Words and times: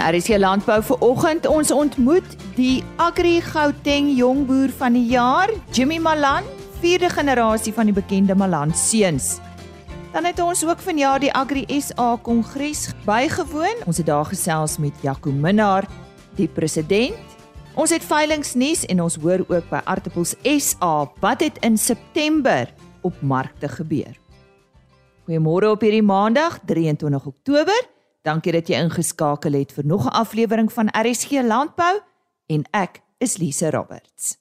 RC 0.00 0.38
Landbou 0.40 0.78
vir 0.82 1.02
oggend 1.04 1.46
ons 1.46 1.70
ontmoet 1.70 2.36
die 2.56 2.80
Agri 2.96 3.40
Gauteng 3.44 4.08
jongboer 4.16 4.72
van 4.78 4.96
die 4.96 5.04
jaar, 5.12 5.52
Jimmy 5.76 5.98
Malan, 6.00 6.46
vierde 6.80 7.10
generasie 7.12 7.74
van 7.76 7.90
die 7.90 7.94
bekende 7.94 8.34
Malan 8.34 8.72
seuns. 8.74 9.38
Dan 10.14 10.24
het 10.24 10.40
ons 10.40 10.64
ook 10.64 10.80
vanjaar 10.80 11.20
die 11.20 11.32
Agri 11.36 11.66
SA 11.76 12.16
Kongres 12.22 12.88
bygewoon. 13.04 13.84
Ons 13.86 14.00
het 14.00 14.08
daar 14.08 14.24
gesels 14.24 14.78
met 14.80 14.96
Jaco 15.04 15.30
Minnar, 15.30 15.86
die 16.40 16.48
president. 16.48 17.36
Ons 17.76 17.92
het 17.94 18.04
veilingnuus 18.04 18.86
en 18.88 19.04
ons 19.04 19.20
hoor 19.20 19.44
ook 19.46 19.70
by 19.70 19.84
Artappels 19.84 20.34
SA 20.40 21.06
wat 21.20 21.44
het 21.44 21.60
in 21.66 21.78
September 21.78 22.72
op 23.06 23.20
markte 23.22 23.68
gebeur. 23.68 24.16
Goeiemôre 25.28 25.70
op 25.70 25.84
hierdie 25.84 26.02
Maandag, 26.02 26.58
23 26.66 27.26
Oktober. 27.26 27.88
Dankie 28.20 28.52
dat 28.52 28.68
jy 28.68 28.76
ingeskakel 28.76 29.54
het 29.56 29.72
vir 29.72 29.86
nog 29.86 30.04
'n 30.04 30.12
aflewering 30.12 30.72
van 30.72 30.92
RSG 30.92 31.40
Landbou 31.40 32.00
en 32.46 32.64
ek 32.72 33.00
is 33.18 33.38
Lise 33.38 33.70
Roberts. 33.70 34.36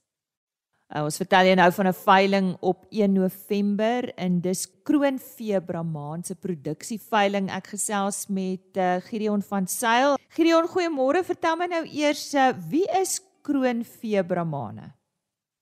Uh, 0.90 1.04
ons 1.04 1.18
vertel 1.18 1.46
jou 1.46 1.56
nou 1.56 1.72
van 1.72 1.88
'n 1.88 1.94
veiling 1.94 2.58
op 2.60 2.86
1 2.90 3.14
November 3.14 4.18
in 4.18 4.42
dis 4.42 4.68
Kroonvee 4.84 5.62
Brahman 5.62 6.24
se 6.24 6.36
produksieveiling. 6.36 7.50
Ek 7.52 7.68
gesels 7.68 8.28
met 8.28 8.76
uh, 8.76 8.96
Gideon 9.00 9.42
van 9.42 9.68
Sail. 9.68 10.18
Gideon, 10.28 10.68
goeiemôre. 10.68 11.24
Vertel 11.24 11.56
my 11.56 11.66
nou 11.66 11.86
eers 11.86 12.34
uh, 12.34 12.52
wie 12.70 12.86
is 13.00 13.22
Kroonvee 13.42 14.26
Brahmane? 14.26 14.99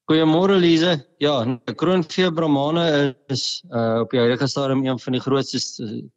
Goeiemôre 0.07 0.55
Lize. 0.55 1.03
Ja, 1.19 1.43
Kroonvee 1.75 2.29
Brahmane 2.31 3.13
is 3.27 3.59
uh 3.75 4.05
op 4.05 4.13
die 4.13 4.21
huidige 4.21 4.47
stadium 4.47 4.85
een 4.85 4.99
van 5.03 5.17
die 5.17 5.19
grootste 5.19 5.59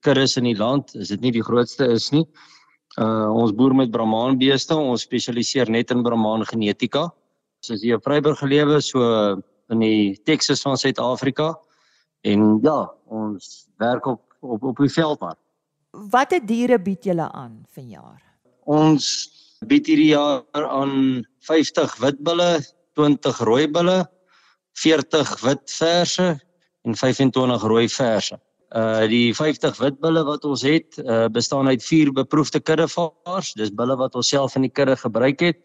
kuddes 0.06 0.36
in 0.38 0.46
die 0.46 0.54
land. 0.54 0.94
Is 0.94 1.10
dit 1.10 1.24
nie 1.24 1.32
die 1.34 1.42
grootste 1.42 1.88
is 1.90 2.06
nie? 2.14 2.22
Uh 3.02 3.26
ons 3.34 3.50
boer 3.50 3.74
met 3.74 3.90
Brahman 3.90 4.38
beeste. 4.38 4.78
Ons 4.78 5.08
spesialiseer 5.08 5.66
net 5.74 5.90
in 5.90 6.06
Brahman 6.06 6.46
genetika. 6.46 7.08
Ons 7.58 7.74
is 7.74 7.82
hier 7.82 7.98
op 7.98 8.06
Vryburg 8.06 8.38
gelewe 8.38 8.78
so 8.78 9.02
in 9.74 9.82
die 9.82 10.14
Texas 10.22 10.62
van 10.62 10.78
Suid-Afrika. 10.78 11.56
En 12.22 12.60
ja, 12.62 12.78
ons 13.10 13.66
werk 13.82 14.06
op 14.06 14.22
op 14.38 14.70
op 14.70 14.86
die 14.86 14.94
veld 15.00 15.18
maar. 15.20 15.38
Watter 15.90 16.46
diere 16.46 16.78
bied 16.78 17.10
julle 17.10 17.26
aan 17.32 17.64
vanjaar? 17.74 18.22
Ons 18.70 19.26
bied 19.66 19.90
hierdie 19.90 20.12
jaar 20.14 20.68
aan 20.78 21.24
50 21.42 21.98
witbulle 21.98 22.52
20 23.00 23.40
rooi 23.48 23.66
bulle, 23.72 24.04
40 24.76 25.34
wit 25.44 25.64
verse 25.72 26.28
en 26.84 26.96
25 26.96 27.66
rooi 27.72 27.88
verse. 27.88 28.36
Uh 28.70 29.06
die 29.10 29.32
50 29.34 29.80
wit 29.82 29.98
bulle 30.04 30.22
wat 30.28 30.44
ons 30.46 30.62
het, 30.66 30.98
uh 31.02 31.26
bestaan 31.32 31.70
uit 31.72 31.82
vier 31.82 32.12
beproefde 32.14 32.60
kuddevaars. 32.60 33.54
Dis 33.58 33.72
bulle 33.74 33.96
wat 33.98 34.14
ons 34.14 34.28
self 34.30 34.56
in 34.56 34.68
die 34.68 34.74
kudde 34.74 34.96
gebruik 35.00 35.40
het. 35.48 35.58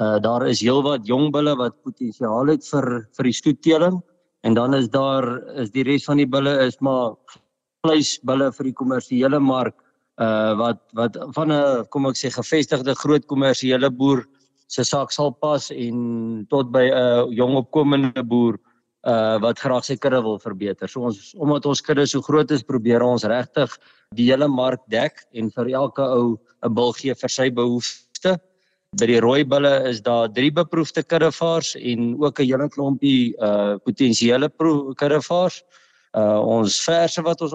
Uh 0.00 0.16
daar 0.22 0.46
is 0.46 0.62
heelwat 0.62 1.06
jong 1.06 1.32
bulle 1.34 1.56
wat 1.58 1.76
potensiaal 1.82 2.54
het 2.54 2.64
vir 2.70 2.88
vir 3.18 3.30
die 3.30 3.36
stoetteling 3.40 4.00
en 4.46 4.54
dan 4.54 4.74
is 4.78 4.88
daar 4.88 5.26
is 5.58 5.72
die 5.74 5.84
res 5.84 6.06
van 6.06 6.22
die 6.22 6.30
bulle 6.30 6.54
is 6.64 6.78
maar 6.80 7.18
vleisbulle 7.84 8.52
vir 8.54 8.70
die 8.70 8.76
kommersiële 8.80 9.40
mark 9.42 9.76
uh 10.22 10.54
wat 10.62 10.80
wat 10.98 11.18
van 11.34 11.52
'n 11.52 11.86
kom 11.90 12.06
ek 12.06 12.16
sê 12.16 12.30
gevestigde 12.30 12.94
groot 12.94 13.26
kommersiële 13.26 13.90
boer 13.90 14.24
se 14.68 14.84
saak 14.84 15.12
sal 15.12 15.32
pas 15.32 15.70
en 15.72 16.46
tot 16.50 16.70
by 16.72 16.84
'n 16.88 16.92
uh, 16.92 17.24
jong 17.32 17.56
opkomende 17.56 18.22
boer 18.22 18.58
uh 19.06 19.38
wat 19.40 19.60
graag 19.62 19.84
sy 19.84 19.96
kudde 19.96 20.20
wil 20.22 20.38
verbeter. 20.38 20.88
So 20.88 21.06
ons 21.08 21.34
omdat 21.38 21.66
ons 21.66 21.80
kudde 21.80 22.06
so 22.06 22.20
groot 22.20 22.50
is, 22.50 22.62
probeer 22.62 23.02
ons 23.02 23.24
regtig 23.24 23.78
die 24.16 24.28
hele 24.30 24.48
mark 24.48 24.82
dek 24.90 25.24
en 25.32 25.50
vir 25.50 25.70
elke 25.70 26.02
ou 26.02 26.38
'n 26.62 26.74
bil 26.74 26.92
gee 26.92 27.14
vir 27.14 27.28
sy 27.30 27.50
behoeftes. 27.50 28.38
By 28.96 29.06
die 29.06 29.20
rooi 29.20 29.44
bulle 29.44 29.88
is 29.88 30.00
daar 30.00 30.28
drie 30.28 30.50
beproefde 30.50 31.02
kuddevaars 31.02 31.76
en 31.76 32.16
ook 32.20 32.40
'n 32.40 32.46
hele 32.46 32.68
klompie 32.68 33.34
uh 33.40 33.78
potensiële 33.78 34.50
kuddevaars. 34.96 35.62
Uh 36.16 36.40
ons 36.40 36.84
verse 36.84 37.22
wat 37.22 37.40
ons 37.40 37.54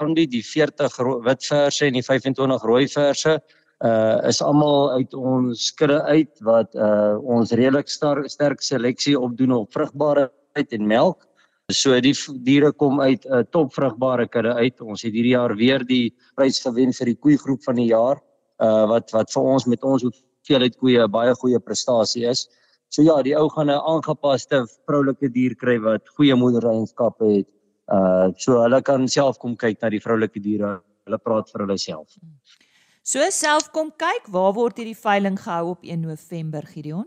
aanbied, 0.00 0.30
die 0.30 0.42
40 0.42 0.96
wit 1.24 1.44
verse 1.44 1.86
en 1.86 1.92
die 1.92 2.02
25 2.02 2.62
rooi 2.62 2.88
verse, 2.88 3.40
uh 3.80 4.20
is 4.28 4.42
almal 4.44 4.90
uit 4.92 5.14
ons 5.14 5.70
kudde 5.72 6.02
uit 6.02 6.42
wat 6.44 6.74
uh 6.74 7.16
ons 7.24 7.52
redelik 7.52 7.88
sterk 7.88 8.28
sterk 8.28 8.60
seleksie 8.60 9.16
opdoen 9.18 9.52
op 9.56 9.72
vrugbaarheid 9.72 10.72
en 10.76 10.86
melk. 10.86 11.24
So 11.72 11.94
die 12.02 12.12
diere 12.44 12.72
kom 12.72 13.00
uit 13.00 13.24
'n 13.24 13.32
uh, 13.32 13.44
top 13.50 13.72
vrugbare 13.72 14.26
kudde 14.28 14.54
uit. 14.54 14.80
Ons 14.80 15.02
het 15.02 15.12
hierdie 15.12 15.36
jaar 15.36 15.54
weer 15.56 15.84
die 15.86 16.12
prys 16.36 16.60
gewen 16.60 16.92
vir 16.92 17.06
die 17.06 17.16
koeigroep 17.16 17.62
van 17.64 17.76
die 17.76 17.88
jaar 17.88 18.20
uh 18.60 18.86
wat 18.90 19.12
wat 19.12 19.32
vir 19.32 19.42
ons 19.42 19.66
met 19.66 19.84
ons 19.84 20.02
hoeveelheid 20.02 20.76
koeie 20.76 21.00
'n 21.04 21.10
baie 21.10 21.34
goeie 21.34 21.58
prestasie 21.58 22.26
is. 22.26 22.48
So 22.90 23.02
ja, 23.02 23.22
die 23.22 23.36
ou 23.36 23.48
gaan 23.48 23.70
'n 23.70 23.80
aangepaste 23.80 24.66
vroulike 24.86 25.32
dier 25.32 25.54
kry 25.54 25.78
wat 25.78 26.02
goeie 26.16 26.34
moedereienskappe 26.34 27.24
het. 27.36 27.48
Uh 27.88 28.28
so 28.36 28.60
hulle 28.62 28.82
kan 28.82 29.08
self 29.08 29.38
kom 29.38 29.56
kyk 29.56 29.80
na 29.82 29.88
die 29.88 30.00
vroulike 30.00 30.40
diere. 30.42 30.82
Hulle 31.06 31.18
praat 31.18 31.48
vir 31.50 31.66
hulle 31.66 31.78
self. 31.78 32.18
So 33.02 33.24
self 33.32 33.70
kom 33.72 33.88
kyk, 33.96 34.28
waar 34.28 34.52
word 34.54 34.76
hierdie 34.76 34.98
veiling 34.98 35.38
gehou 35.40 35.72
op 35.72 35.86
1 35.86 36.02
November, 36.04 36.66
Gideon? 36.68 37.06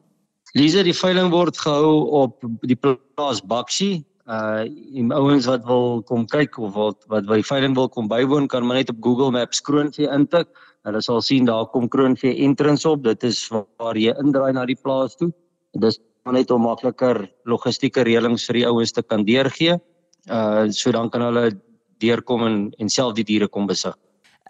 Lise, 0.57 0.81
die 0.85 0.95
veiling 0.95 1.29
word 1.33 1.57
gehou 1.57 2.09
op 2.23 2.41
die 2.65 2.77
plaas 2.77 3.41
Bakshi. 3.45 4.03
Uh 4.23 4.63
die 4.65 5.03
ouens 5.11 5.45
wat 5.49 5.65
wil 5.67 6.01
kom 6.07 6.23
kyk 6.31 6.57
of 6.57 6.73
wat 6.77 7.03
wat 7.11 7.27
by 7.27 7.41
die 7.41 7.45
veiling 7.45 7.75
wil 7.77 7.89
kom 7.91 8.07
bywoon, 8.07 8.47
kan 8.47 8.65
maar 8.65 8.79
net 8.79 8.89
op 8.89 9.01
Google 9.05 9.33
Maps 9.35 9.61
Kroonvee 9.61 10.09
intik. 10.15 10.49
Hulle 10.87 11.01
sal 11.03 11.21
sien 11.21 11.45
daar 11.45 11.67
kom 11.73 11.89
Kroonvee 11.91 12.39
entrance 12.45 12.87
op. 12.89 13.03
Dit 13.03 13.23
is 13.27 13.43
waar 13.51 13.99
jy 13.99 14.15
indraai 14.17 14.53
na 14.55 14.65
die 14.65 14.79
plaas 14.79 15.17
toe. 15.19 15.29
Dit 15.75 15.91
is 15.91 15.99
net 16.31 16.51
om 16.55 16.63
makliker 16.63 17.27
logistieke 17.45 18.05
reëlings 18.07 18.47
vir 18.47 18.61
die 18.61 18.65
ouens 18.69 18.95
te 18.95 19.03
kan 19.03 19.27
deurgee. 19.27 19.77
Uh 20.31 20.71
so 20.71 20.91
dan 20.95 21.11
kan 21.11 21.21
hulle 21.21 21.51
deurkom 22.01 22.47
en 22.47 22.57
en 22.79 22.89
self 22.89 23.13
die 23.19 23.27
diere 23.27 23.51
kom 23.51 23.67
besig. 23.67 23.93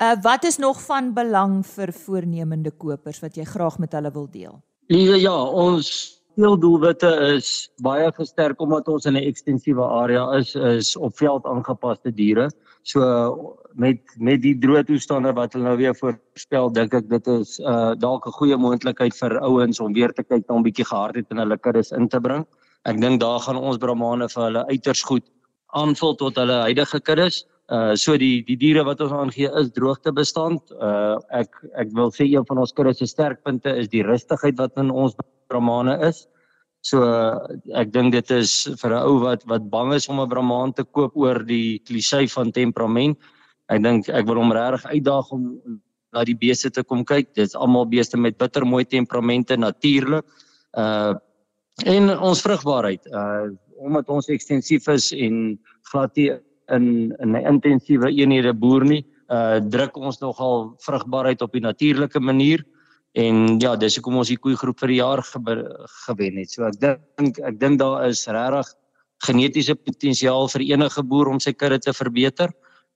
Uh 0.01 0.15
wat 0.21 0.43
is 0.43 0.57
nog 0.57 0.81
van 0.81 1.13
belang 1.13 1.65
vir 1.65 1.93
voornemende 1.93 2.71
kopers 2.71 3.19
wat 3.21 3.35
jy 3.35 3.43
graag 3.45 3.77
met 3.77 3.91
hulle 3.93 4.11
wil 4.11 4.27
deel? 4.31 4.61
Liewe 4.87 5.19
ja, 5.21 5.35
ons 5.43 5.89
speeldoelwitte 6.33 7.09
is 7.35 7.69
baie 7.85 8.09
gesterk 8.17 8.61
omdat 8.61 8.87
ons 8.89 9.05
in 9.05 9.13
'n 9.13 9.27
ekstensiewe 9.29 9.85
area 9.85 10.23
is 10.39 10.55
is 10.55 10.95
op 10.95 11.17
veld 11.17 11.45
aangepaste 11.45 12.11
diere. 12.11 12.49
So 12.81 13.57
met 13.73 14.01
met 14.17 14.41
die 14.41 14.55
droë 14.57 14.83
toestande 14.85 15.33
wat 15.33 15.53
hulle 15.53 15.65
nou 15.65 15.77
weer 15.77 15.95
voorspel, 15.95 16.71
dink 16.73 16.93
ek 16.93 17.09
dit 17.09 17.27
is 17.27 17.59
uh 17.59 17.93
dalk 17.93 18.25
'n 18.27 18.31
goeie 18.31 18.57
moontlikheid 18.57 19.13
vir 19.13 19.39
ouens 19.39 19.79
om 19.79 19.93
weer 19.93 20.11
te 20.13 20.23
kyk 20.23 20.47
na 20.47 20.55
'n 20.55 20.63
bietjie 20.63 20.85
gehardheid 20.85 21.31
in 21.31 21.37
hulle 21.37 21.57
kuddes 21.57 21.91
in 21.91 22.07
te 22.07 22.19
bring. 22.19 22.45
Ek 22.85 22.99
dink 22.99 23.19
daar 23.21 23.39
gaan 23.39 23.57
ons 23.57 23.77
bramane 23.77 24.27
vir 24.29 24.43
hulle 24.43 24.65
uiters 24.67 25.03
goed 25.03 25.23
aanvul 25.67 26.15
tot 26.15 26.35
hulle 26.35 26.61
huidige 26.67 26.99
kuddes. 26.99 27.45
Uh 27.71 27.95
so 27.95 28.17
die 28.19 28.43
die 28.43 28.57
diere 28.59 28.83
wat 28.83 28.99
ons 29.01 29.13
aangee 29.15 29.47
is 29.59 29.71
droogtebestand. 29.71 30.71
Uh 30.75 31.15
ek 31.31 31.55
ek 31.79 31.93
wil 31.95 32.11
sê 32.11 32.27
een 32.27 32.43
van 32.49 32.59
ons 32.59 32.73
kudde 32.75 32.93
se 32.93 33.07
sterkpunte 33.07 33.71
is 33.79 33.87
die 33.87 34.03
rustigheid 34.03 34.57
wat 34.59 34.75
in 34.77 34.91
ons 34.91 35.15
bramane 35.47 35.95
is. 36.03 36.27
So 36.83 36.99
uh, 37.07 37.39
ek 37.79 37.93
dink 37.95 38.11
dit 38.11 38.31
is 38.35 38.67
vir 38.81 38.91
'n 38.91 39.07
ou 39.07 39.23
wat 39.23 39.47
wat 39.47 39.69
bang 39.71 39.93
is 39.93 40.09
om 40.09 40.19
'n 40.19 40.27
bramaan 40.27 40.73
te 40.73 40.83
koop 40.83 41.15
oor 41.15 41.39
die 41.39 41.79
klisee 41.87 42.27
van 42.27 42.51
temperament. 42.51 43.17
Ek 43.69 43.81
dink 43.81 44.09
ek 44.09 44.27
wil 44.27 44.43
hom 44.43 44.51
regtig 44.51 44.85
uitdaag 44.91 45.31
om 45.31 45.43
na 46.11 46.23
die 46.23 46.35
beeste 46.35 46.69
te 46.69 46.83
kom 46.83 47.05
kyk. 47.05 47.33
Dit's 47.33 47.55
almal 47.55 47.87
beeste 47.87 48.17
met 48.17 48.37
bitter 48.37 48.65
mooi 48.65 48.83
temperamente 48.83 49.55
natuurlik. 49.55 50.25
Uh 50.75 51.15
en 51.85 52.19
ons 52.19 52.41
vrugbaarheid. 52.41 53.07
Uh 53.07 53.55
omdat 53.79 54.09
ons 54.09 54.27
ekstensief 54.27 54.87
is 54.87 55.11
en 55.13 55.59
glad 55.91 56.15
nie 56.15 56.31
in 56.71 57.15
in 57.19 57.35
intensiewe 57.35 58.11
eenhede 58.11 58.53
boer 58.53 58.85
nie, 58.85 59.05
uh 59.29 59.59
druk 59.59 59.97
ons 59.97 60.19
nogal 60.19 60.75
vrugbaarheid 60.85 61.41
op 61.41 61.51
die 61.51 61.63
natuurlike 61.63 62.19
manier 62.19 62.63
en 63.13 63.59
ja, 63.61 63.75
dis 63.77 63.95
hoekom 63.97 64.15
ons 64.23 64.29
die 64.31 64.39
koeigroep 64.41 64.79
vir 64.81 64.89
die 64.89 64.97
jaar 64.97 65.21
gewen 65.23 66.37
het. 66.41 66.49
So 66.49 66.65
ek 66.65 66.79
dink 66.81 67.37
ek 67.45 67.59
dink 67.61 67.79
daar 67.81 68.07
is 68.07 68.25
regtig 68.27 68.71
genetiese 69.23 69.75
potensiaal 69.75 70.49
vir 70.51 70.61
enige 70.65 71.03
boer 71.07 71.27
om 71.31 71.39
sy 71.39 71.53
kudde 71.53 71.79
te 71.79 71.93
verbeter. 71.95 72.49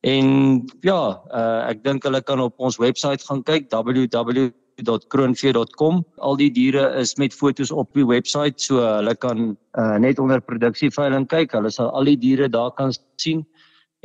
En 0.05 0.61
ja, 0.85 1.21
uh 1.33 1.69
ek 1.69 1.83
dink 1.85 2.03
hulle 2.05 2.21
kan 2.21 2.39
op 2.41 2.53
ons 2.57 2.77
webwerf 2.81 3.23
gaan 3.29 3.43
kyk 3.43 3.69
www.kroonvee.com. 3.73 6.05
Al 6.17 6.35
die 6.37 6.51
diere 6.53 6.99
is 7.01 7.17
met 7.17 7.33
fotos 7.33 7.71
op 7.71 7.93
die 7.93 8.05
webwerf, 8.05 8.59
so 8.61 8.79
hulle 8.81 9.15
kan 9.15 9.57
uh 9.77 9.97
net 10.01 10.19
onder 10.19 10.41
produksieveiling 10.41 11.27
kyk. 11.29 11.51
Hulle 11.53 11.71
sal 11.71 11.89
al 11.93 12.03
die 12.09 12.17
diere 12.17 12.49
daar 12.49 12.71
kan 12.71 12.91
sien. 13.21 13.45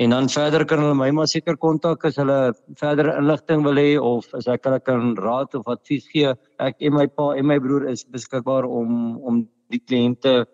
En 0.00 0.10
dan 0.10 0.28
verder 0.28 0.64
kan 0.64 0.80
hulle 0.80 0.96
my 0.96 1.10
maar 1.12 1.28
seker 1.28 1.56
kontak 1.60 2.04
as 2.08 2.16
hulle 2.16 2.54
verder 2.80 3.10
inligting 3.18 3.64
wil 3.64 3.76
hê 3.76 3.98
of 4.00 4.28
as 4.34 4.46
ek 4.48 4.64
hulle 4.64 4.80
kan 4.80 5.14
raad 5.20 5.54
of 5.58 5.68
advies 5.68 6.06
gee. 6.08 6.32
Ek 6.58 6.78
en 6.80 6.94
my 6.96 7.06
pa 7.06 7.32
en 7.36 7.46
my 7.46 7.58
broer 7.60 7.84
is 7.90 8.04
beskikbaar 8.04 8.64
om 8.64 9.18
om 9.20 9.42
die 9.72 9.80
kliënte 9.84 10.46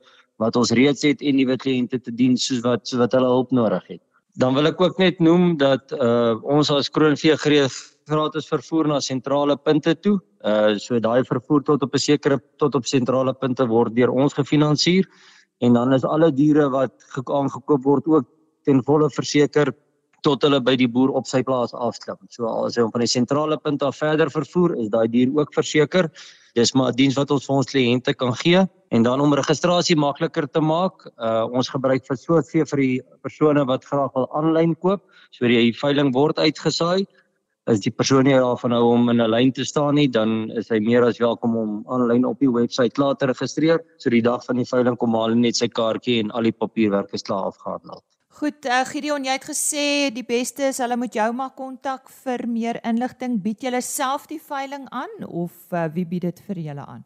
wat 0.43 0.57
ons 0.59 0.73
reeds 0.75 1.05
het 1.07 1.23
en 1.23 1.39
nuwe 1.39 1.57
kliënte 1.59 2.01
te 2.03 2.15
dien 2.15 2.35
soos 2.37 2.65
wat 2.67 2.87
so 2.87 2.99
wat 2.99 3.15
hulle 3.15 3.31
hulp 3.31 3.55
nodig 3.55 3.87
het. 3.95 4.03
Dan 4.39 4.55
wil 4.55 4.71
ek 4.71 4.81
ook 4.81 4.99
net 4.99 5.21
noem 5.23 5.55
dat 5.59 5.95
uh 5.95 6.35
ons 6.43 6.71
as 6.75 6.91
Kroonvee 6.91 7.39
gratis 7.39 8.51
vervoer 8.51 8.89
na 8.91 8.99
sentrale 9.01 9.57
punte 9.57 9.95
toe. 9.95 10.17
Uh 10.43 10.75
so 10.83 10.99
daai 10.99 11.23
vervoer 11.23 11.63
tot 11.63 11.83
op 11.83 11.95
'n 11.95 11.99
sekere 11.99 12.41
tot 12.59 12.75
op 12.75 12.87
sentrale 12.87 13.35
punte 13.35 13.67
word 13.67 13.95
deur 13.95 14.11
ons 14.11 14.35
gefinansier 14.35 15.07
en 15.61 15.73
dan 15.75 15.93
is 15.93 16.05
alle 16.05 16.33
diere 16.33 16.69
wat 16.71 16.93
aangekoop 17.15 17.83
word 17.85 18.07
ook 18.07 18.27
ten 18.69 18.85
volle 18.85 19.09
verseker 19.17 19.73
tot 20.27 20.43
hulle 20.45 20.59
by 20.65 20.75
die 20.79 20.89
boer 20.91 21.13
op 21.17 21.29
sy 21.31 21.41
plaas 21.47 21.75
afstap. 21.75 22.19
So 22.35 22.49
as 22.51 22.77
hy 22.77 22.85
hom 22.85 22.93
van 22.95 23.05
die 23.05 23.11
sentrale 23.11 23.59
punt 23.63 23.85
af 23.87 24.01
verder 24.01 24.31
vervoer, 24.35 24.75
is 24.83 24.91
daai 24.93 25.07
dier 25.13 25.31
ook 25.37 25.55
verseker. 25.55 26.11
Dis 26.59 26.75
maar 26.75 26.91
'n 26.91 26.97
diens 26.97 27.17
wat 27.17 27.31
ons 27.31 27.47
vir 27.47 27.57
ons 27.57 27.71
kliënte 27.71 28.17
kan 28.19 28.35
gee 28.35 28.67
en 28.91 29.03
dan 29.03 29.21
om 29.21 29.35
registrasie 29.35 29.97
makliker 29.97 30.49
te 30.49 30.61
maak, 30.61 31.07
uh 31.19 31.47
ons 31.53 31.69
gebruik 31.69 32.05
vir 32.09 32.17
so 32.17 32.43
veel 32.43 32.67
vir 32.67 32.81
die 32.83 33.01
persone 33.23 33.65
wat 33.67 33.85
graag 33.85 34.11
wil 34.15 34.29
aanlyn 34.35 34.75
koop, 34.75 35.03
so 35.31 35.47
die 35.47 35.73
veiling 35.73 36.13
word 36.13 36.39
uitgesaai. 36.39 37.07
As 37.69 37.81
die 37.81 37.91
persoon 37.93 38.25
nie 38.25 38.33
daarvan 38.33 38.73
hou 38.73 38.95
om 38.95 39.11
in 39.11 39.21
'n 39.21 39.31
lyn 39.31 39.53
te 39.53 39.65
staan 39.65 39.95
nie, 39.95 40.09
dan 40.09 40.51
is 40.51 40.69
hy 40.71 40.81
meer 40.81 41.05
as 41.05 41.19
welkom 41.19 41.57
om 41.57 41.85
aanlyn 41.87 42.25
op 42.25 42.41
die 42.41 42.51
webwerf 42.51 42.93
klaar 42.95 43.15
te 43.15 43.27
registreer. 43.27 43.81
So 43.99 44.11
die 44.11 44.23
dag 44.23 44.45
van 44.45 44.57
die 44.57 44.65
veiling 44.65 44.97
kom 44.97 45.15
hy 45.15 45.35
net 45.35 45.57
sy 45.57 45.69
kaartjie 45.69 46.21
en 46.21 46.31
al 46.31 46.43
die 46.43 46.53
papierwerk 46.53 47.13
is 47.13 47.23
klaar 47.23 47.45
afgehandel. 47.45 48.03
Goed, 48.39 48.67
uh, 48.71 48.85
Gideon, 48.87 49.25
jy 49.27 49.35
het 49.35 49.47
gesê 49.49 49.85
die 50.15 50.23
beste 50.23 50.69
is 50.69 50.79
hulle 50.79 50.95
moet 51.01 51.17
jou 51.17 51.27
maar 51.35 51.57
kontak 51.59 52.07
vir 52.23 52.45
meer 52.47 52.77
inligting. 52.87 53.41
Bied 53.43 53.65
julle 53.67 53.81
self 53.83 54.29
die 54.31 54.39
veiling 54.39 54.85
aan 54.95 55.25
of 55.27 55.57
uh, 55.75 55.89
wie 55.91 56.05
bied 56.07 56.23
dit 56.29 56.39
vir 56.47 56.61
julle 56.69 56.85
aan? 56.87 57.03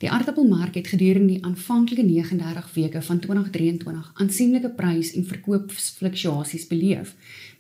Die 0.05 0.13
aartappelmark 0.13 0.79
het 0.79 0.93
gedurende 0.93 1.33
die 1.33 1.43
aanvanklike 1.43 2.07
39 2.07 2.71
weke 2.77 3.03
van 3.03 3.19
2023 3.27 4.13
aansienlike 4.23 4.71
prys- 4.79 5.17
en 5.19 5.27
verkoopsfluktuasies 5.27 6.71
beleef 6.71 7.17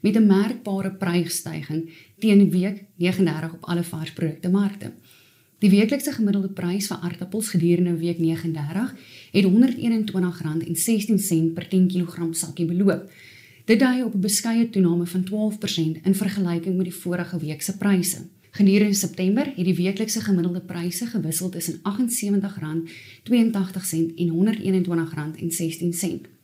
met 0.06 0.14
'n 0.14 0.30
merkbare 0.30 0.94
prysstygings 0.94 1.90
teen 2.22 2.38
die 2.38 2.52
week 2.54 2.84
39 3.02 3.58
op 3.58 3.64
alle 3.66 3.82
varsprodukte 3.82 4.48
markte. 4.48 4.92
Die 5.64 5.70
weeklikse 5.72 6.12
gemiddelde 6.12 6.50
prys 6.52 6.84
vir 6.90 6.98
aartappels 7.00 7.48
gedurende 7.54 7.94
week 7.96 8.18
39 8.20 8.90
het 9.32 9.46
R121.16 9.48 11.46
per 11.56 11.64
10 11.70 11.86
kg 11.88 12.28
sakkie 12.36 12.68
beloop. 12.68 13.08
Dit 13.64 13.80
dui 13.80 14.04
op 14.04 14.14
'n 14.14 14.20
beskeie 14.20 14.68
toename 14.70 15.06
van 15.06 15.24
12% 15.24 15.96
in 16.04 16.14
vergelyking 16.14 16.76
met 16.76 16.84
die 16.84 16.94
vorige 16.94 17.38
week 17.38 17.62
se 17.62 17.76
pryse. 17.76 18.18
Gedurende 18.50 18.94
September 18.94 19.52
het 19.56 19.64
die 19.64 19.74
weeklikse 19.74 20.20
gemiddelde 20.20 20.60
pryse 20.60 21.06
gewissel 21.06 21.48
tussen 21.48 21.80
R78.82 21.82 24.14
en 24.16 24.28
R121.16. 24.28 26.35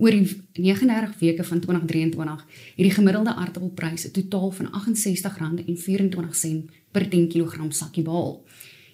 Oor 0.00 0.14
die 0.16 0.24
39 0.56 1.18
weke 1.18 1.44
van 1.44 1.60
2023 1.60 2.44
het 2.76 2.86
die 2.86 2.90
gemiddelde 2.90 3.34
aardappelprys 3.34 4.06
'n 4.06 4.10
totaal 4.10 4.50
van 4.50 4.66
R68.24 4.66 6.70
per 6.90 7.08
10 7.08 7.28
kg 7.28 7.54
sakkie 7.68 8.02
behaal. 8.02 8.44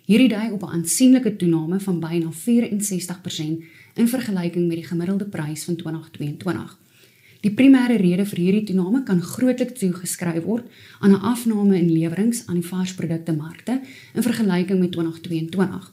Hierdie 0.05 0.29
dui 0.29 0.51
op 0.51 0.63
'n 0.63 0.73
aansienlike 0.77 1.37
toename 1.37 1.81
van 1.81 2.01
byna 2.01 2.33
64% 2.33 3.63
in 3.95 4.09
vergelyking 4.09 4.67
met 4.67 4.77
die 4.77 4.87
gemiddelde 4.87 5.25
prys 5.25 5.65
van 5.65 5.77
2022. 5.77 6.79
Die 7.41 7.55
primêre 7.55 7.97
rede 7.97 8.27
vir 8.27 8.39
hierdie 8.39 8.65
toename 8.65 9.03
kan 9.03 9.23
grootliks 9.23 9.79
toegeskryf 9.79 10.43
word 10.43 10.65
aan 11.01 11.11
'n 11.11 11.21
afname 11.21 11.79
in 11.79 11.93
lewerings 11.93 12.47
aan 12.47 12.61
die 12.61 12.69
varsprodukte 12.69 13.33
markte 13.33 13.81
in 14.15 14.23
vergelyking 14.23 14.79
met 14.79 14.93
2022 14.93 15.93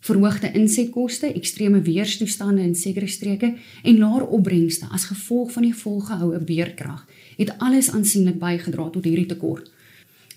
verhoogde 0.00 0.52
insetkoste, 0.52 1.32
ekstreme 1.32 1.82
weerstoestande 1.84 2.62
in 2.62 2.74
sekere 2.74 3.06
streke 3.06 3.54
en 3.82 3.98
laer 3.98 4.26
opbrengste 4.26 4.88
as 4.90 5.04
gevolg 5.10 5.52
van 5.52 5.62
die 5.68 5.74
volgehoue 5.76 6.40
beerkrag 6.40 7.06
het 7.36 7.52
alles 7.58 7.90
aansienlik 7.90 8.38
bygedra 8.40 8.90
tot 8.90 9.04
hierdie 9.04 9.28
tekort. 9.28 9.70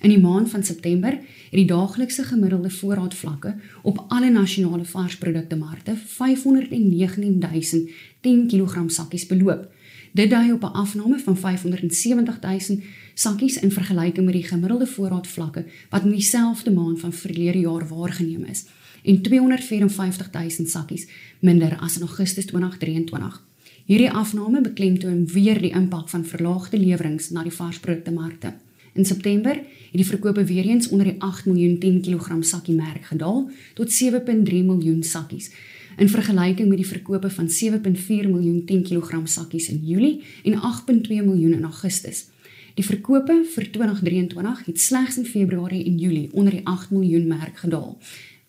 In 0.03 0.11
die 0.11 0.19
maand 0.19 0.49
van 0.51 0.63
September 0.63 1.11
het 1.15 1.55
die 1.55 1.67
daaglikse 1.67 2.23
gemiddelde 2.27 2.69
voorraadvlakke 2.69 3.55
op 3.81 4.05
alle 4.07 4.29
nasionale 4.29 4.85
varsprodukte 4.85 5.55
markte 5.55 5.95
519000 5.95 7.89
10 8.21 8.47
kg 8.47 8.83
sakkies 8.87 9.25
beloop. 9.27 9.71
Dit 10.11 10.29
dui 10.29 10.51
op 10.51 10.63
'n 10.63 10.75
afname 10.83 11.19
van 11.19 11.37
570000 11.37 12.83
sakkies 13.13 13.59
in 13.59 13.71
vergelyking 13.71 14.25
met 14.25 14.33
die 14.33 14.43
gemiddelde 14.43 14.87
voorraadvlakke 14.87 15.65
wat 15.89 16.03
in 16.03 16.11
dieselfde 16.11 16.71
maand 16.71 16.99
van 16.99 17.13
verlede 17.13 17.59
jaar 17.59 17.87
waargeneem 17.87 18.43
is 18.43 18.65
en 19.03 19.21
254 19.21 20.31
000 20.31 20.69
sakkies 20.69 21.07
minder 21.39 21.77
as 21.79 21.97
in 21.99 22.07
Augustus 22.07 22.45
2023. 22.45 23.41
Hierdie 23.85 24.11
afname 24.11 24.61
beklemtoon 24.61 25.25
weer 25.27 25.59
die 25.61 25.73
impak 25.75 26.09
van 26.09 26.25
verlaagde 26.25 26.79
lewerings 26.79 27.29
na 27.29 27.43
die 27.43 27.51
varsprodukte 27.51 28.11
markte. 28.11 28.53
In 28.93 29.05
September 29.05 29.55
het 29.57 29.99
die 29.99 30.07
verkope 30.07 30.43
weer 30.43 30.65
eens 30.65 30.87
onder 30.89 31.05
die 31.09 31.21
8 31.21 31.45
miljoen 31.45 31.79
10 31.79 32.01
kg 32.01 32.37
sakkie 32.39 32.75
merk 32.75 33.09
gedaal 33.11 33.49
tot 33.73 33.91
7.3 34.03 34.63
miljoen 34.63 35.03
sakkies 35.03 35.51
in 35.97 36.09
vergelyking 36.09 36.69
met 36.69 36.77
die 36.77 36.87
verkope 36.87 37.29
van 37.29 37.49
7.4 37.49 38.29
miljoen 38.29 38.63
10 38.65 38.83
kg 38.83 39.21
sakkies 39.25 39.69
in 39.69 39.81
Julie 39.85 40.21
en 40.43 40.53
8.2 40.53 41.25
miljoen 41.25 41.53
in 41.53 41.63
Augustus. 41.63 42.29
Die 42.73 42.85
verkope 42.85 43.43
vir 43.55 43.71
2023 43.71 44.65
het 44.65 44.79
slegs 44.81 45.17
in 45.17 45.25
Februarie 45.25 45.83
en 45.85 45.97
Julie 45.97 46.29
onder 46.31 46.53
die 46.55 46.65
8 46.65 46.89
miljoen 46.91 47.27
merk 47.27 47.57
gedaal 47.57 47.97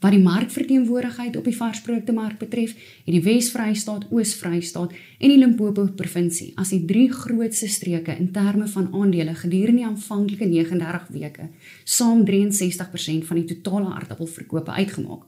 Wat 0.04 0.12
die 0.12 0.20
markverteenwoordigheid 0.20 1.36
op 1.40 1.46
die 1.48 1.56
varsprodukte 1.56 2.12
mark 2.12 2.36
betref, 2.36 2.74
het 3.06 3.14
die 3.14 3.22
Wes-Vrystaat, 3.24 4.10
Oos-Vrystaat 4.12 4.92
en 4.92 5.32
die 5.32 5.38
Limpopo 5.38 5.86
provinsie 5.96 6.50
as 6.60 6.74
die 6.74 6.82
drie 6.84 7.06
grootste 7.08 7.70
streke 7.72 8.12
in 8.20 8.28
terme 8.34 8.66
van 8.68 8.90
aandele 8.92 9.32
gedurende 9.38 9.80
die 9.80 9.86
aanvanklike 9.88 10.44
39 10.50 11.08
weke, 11.14 11.48
saam 11.88 12.20
63% 12.28 13.24
van 13.30 13.40
die 13.40 13.46
totale 13.54 13.94
aardappelverkope 13.94 14.76
uitgemaak. 14.76 15.24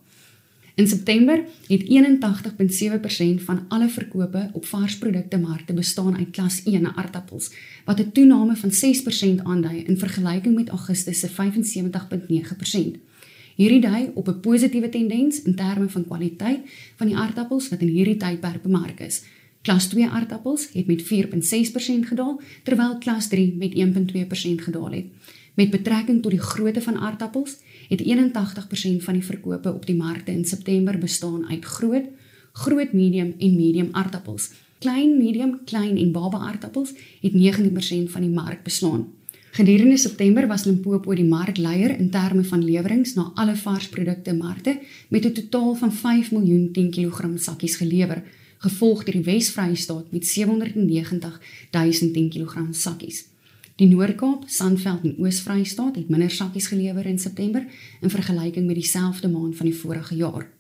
In 0.77 0.89
September 0.89 1.41
het 1.71 1.89
81.7% 1.89 3.45
van 3.49 3.65
alle 3.69 3.89
verkope 3.89 4.51
op 4.53 4.67
varsprodukte 4.67 5.39
markte 5.41 5.73
bestaan 5.73 6.17
uit 6.17 6.31
klas 6.37 6.61
1 6.69 6.93
aardappels, 6.97 7.49
wat 7.89 8.01
'n 8.01 8.13
toename 8.13 8.57
van 8.57 8.71
6% 8.71 9.41
aandui 9.43 9.85
in 9.89 9.99
vergelyking 9.99 10.55
met 10.55 10.69
Augustus 10.69 11.21
se 11.21 11.29
75.9%. 11.29 13.06
Hierdie 13.57 13.81
dui 13.81 14.11
op 14.15 14.29
'n 14.29 14.41
positiewe 14.41 14.89
tendens 14.89 15.43
in 15.43 15.55
terme 15.55 15.89
van 15.89 16.05
kwaliteit 16.05 16.61
van 16.97 17.07
die 17.07 17.17
aardappels 17.17 17.69
wat 17.69 17.81
in 17.81 17.89
hierdie 17.89 18.17
tydperk 18.17 18.63
bemark 18.63 19.01
is. 19.01 19.23
Klas 19.63 19.87
2 19.87 20.09
aardappels 20.09 20.69
het 20.73 20.87
met 20.87 21.03
4.6% 21.03 22.07
gedaal, 22.07 22.41
terwyl 22.63 22.99
klas 22.99 23.29
3 23.29 23.55
met 23.59 23.75
1.2% 23.75 24.63
gedaal 24.63 24.91
het. 24.91 25.05
Met 25.55 25.71
betrekking 25.71 26.23
tot 26.23 26.31
die 26.31 26.41
grootte 26.41 26.83
van 26.83 26.97
aardappels, 26.97 27.57
het 27.89 28.03
81% 28.03 29.03
van 29.03 29.15
die 29.15 29.25
verkope 29.25 29.73
op 29.73 29.87
die 29.87 29.97
markte 29.97 30.33
in 30.33 30.45
September 30.45 30.99
bestaan 30.99 31.49
uit 31.49 31.65
groot, 31.65 32.05
groot, 32.53 32.93
medium 32.93 33.35
en 33.39 33.57
medium 33.57 33.89
aardappels. 33.93 34.51
Klein, 34.79 35.17
medium, 35.17 35.61
klein 35.65 35.97
en 35.97 36.13
baba 36.13 36.39
aardappels 36.39 36.93
het 37.21 37.33
19% 37.33 38.11
van 38.11 38.21
die 38.21 38.31
mark 38.31 38.63
beslaan. 38.63 39.16
Gedurende 39.57 39.97
September 39.97 40.47
was 40.47 40.67
Limpopo 40.67 41.15
die 41.17 41.25
markleier 41.25 41.95
in 41.97 42.11
terme 42.13 42.43
van 42.45 42.61
lewerings 42.61 43.15
na 43.17 43.31
alle 43.41 43.55
varsprodukte 43.57 44.35
markte 44.37 44.75
met 45.09 45.25
'n 45.25 45.33
totaal 45.33 45.75
van 45.75 45.93
5 45.93 46.31
miljoen 46.33 46.73
10 46.73 46.91
kg 46.91 47.39
sakkies 47.39 47.77
gelewer, 47.77 48.23
gevolg 48.59 49.05
deur 49.05 49.15
die 49.15 49.25
Wes-Vrystaat 49.25 50.13
met 50.13 50.27
790 50.27 51.41
000 51.71 52.13
10 52.13 52.29
kg 52.31 52.67
sakkies. 52.71 53.25
Die 53.77 53.89
Noord-Kaap, 53.89 54.45
Sandveld 54.47 55.05
en 55.05 55.17
Oos-Vrystaat 55.19 55.97
het 55.97 56.09
minder 56.09 56.31
sakkies 56.31 56.67
gelewer 56.67 57.07
in 57.07 57.19
September 57.19 57.67
in 58.01 58.11
vergelyking 58.11 58.67
met 58.67 58.75
dieselfde 58.75 59.29
maand 59.29 59.57
van 59.57 59.67
die 59.67 59.75
vorige 59.75 60.17
jaar. 60.17 60.56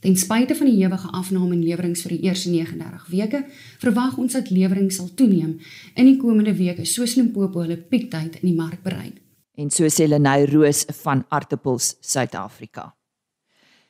Ten 0.00 0.14
spyte 0.16 0.54
van 0.54 0.68
die 0.70 0.78
ewige 0.84 1.08
afname 1.10 1.56
in 1.56 1.64
leweringe 1.64 1.98
vir 1.98 2.12
die 2.14 2.20
eerste 2.28 2.52
39 2.52 3.08
weke, 3.10 3.40
verwag 3.82 4.18
ons 4.22 4.36
dat 4.36 4.50
leweringe 4.54 4.94
sal 4.94 5.08
toeneem 5.18 5.56
in 5.94 6.06
die 6.06 6.18
komende 6.20 6.54
weke 6.54 6.86
soos 6.86 7.16
Limpopo 7.18 7.64
hulle 7.64 7.76
piektyd 7.76 8.38
in 8.42 8.46
die 8.52 8.54
mark 8.54 8.84
bereik. 8.84 9.16
En 9.58 9.72
so 9.74 9.90
sê 9.90 10.06
Lenay 10.06 10.46
Roos 10.46 10.84
van 11.02 11.24
Artappels 11.34 11.96
Suid-Afrika. 12.00 12.92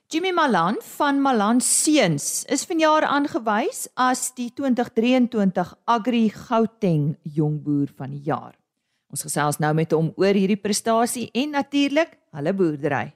Jimmy 0.08 0.32
Malan 0.32 0.78
van 0.96 1.20
Malan 1.20 1.60
Seuns 1.60 2.46
is 2.48 2.64
vanjaar 2.64 3.04
aangewys 3.04 3.84
as 3.92 4.30
die 4.32 4.48
2023 4.56 5.74
Agri 5.84 6.30
Gauteng 6.32 7.18
jongboer 7.22 7.92
van 7.98 8.14
die 8.16 8.24
jaar. 8.24 8.54
Ons 9.12 9.26
gesels 9.28 9.60
nou 9.60 9.74
met 9.76 9.92
hom 9.92 10.08
oor 10.16 10.32
hierdie 10.32 10.56
prestasie 10.56 11.28
en 11.36 11.52
natuurlik 11.52 12.16
hulle 12.32 12.54
boerdery. 12.56 13.10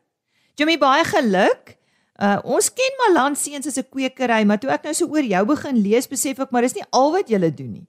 Jimmy, 0.60 0.76
baie 0.76 1.08
geluk. 1.08 1.78
Uh 2.22 2.38
ons 2.54 2.68
ken 2.70 2.98
Malan 3.00 3.34
seuns 3.34 3.66
as 3.66 3.78
'n 3.78 3.88
kwekery, 3.90 4.44
maar 4.46 4.60
toe 4.62 4.70
ek 4.70 4.84
nou 4.84 4.94
so 4.94 5.10
oor 5.10 5.26
jou 5.26 5.44
begin 5.46 5.76
lees, 5.82 6.06
besef 6.06 6.38
ek 6.38 6.52
maar 6.52 6.62
dis 6.62 6.76
nie 6.78 6.86
al 6.92 7.10
wat 7.12 7.28
jy 7.28 7.50
doen 7.50 7.72
nie. 7.72 7.86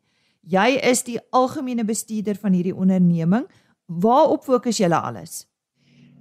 Jy 0.50 0.80
is 0.92 1.04
die 1.04 1.20
algemene 1.32 1.86
bestuurder 1.86 2.36
van 2.36 2.54
hierdie 2.54 2.76
onderneming. 2.76 3.46
Waarop 3.88 4.44
fokus 4.44 4.80
julle 4.80 4.98
alles? 4.98 5.46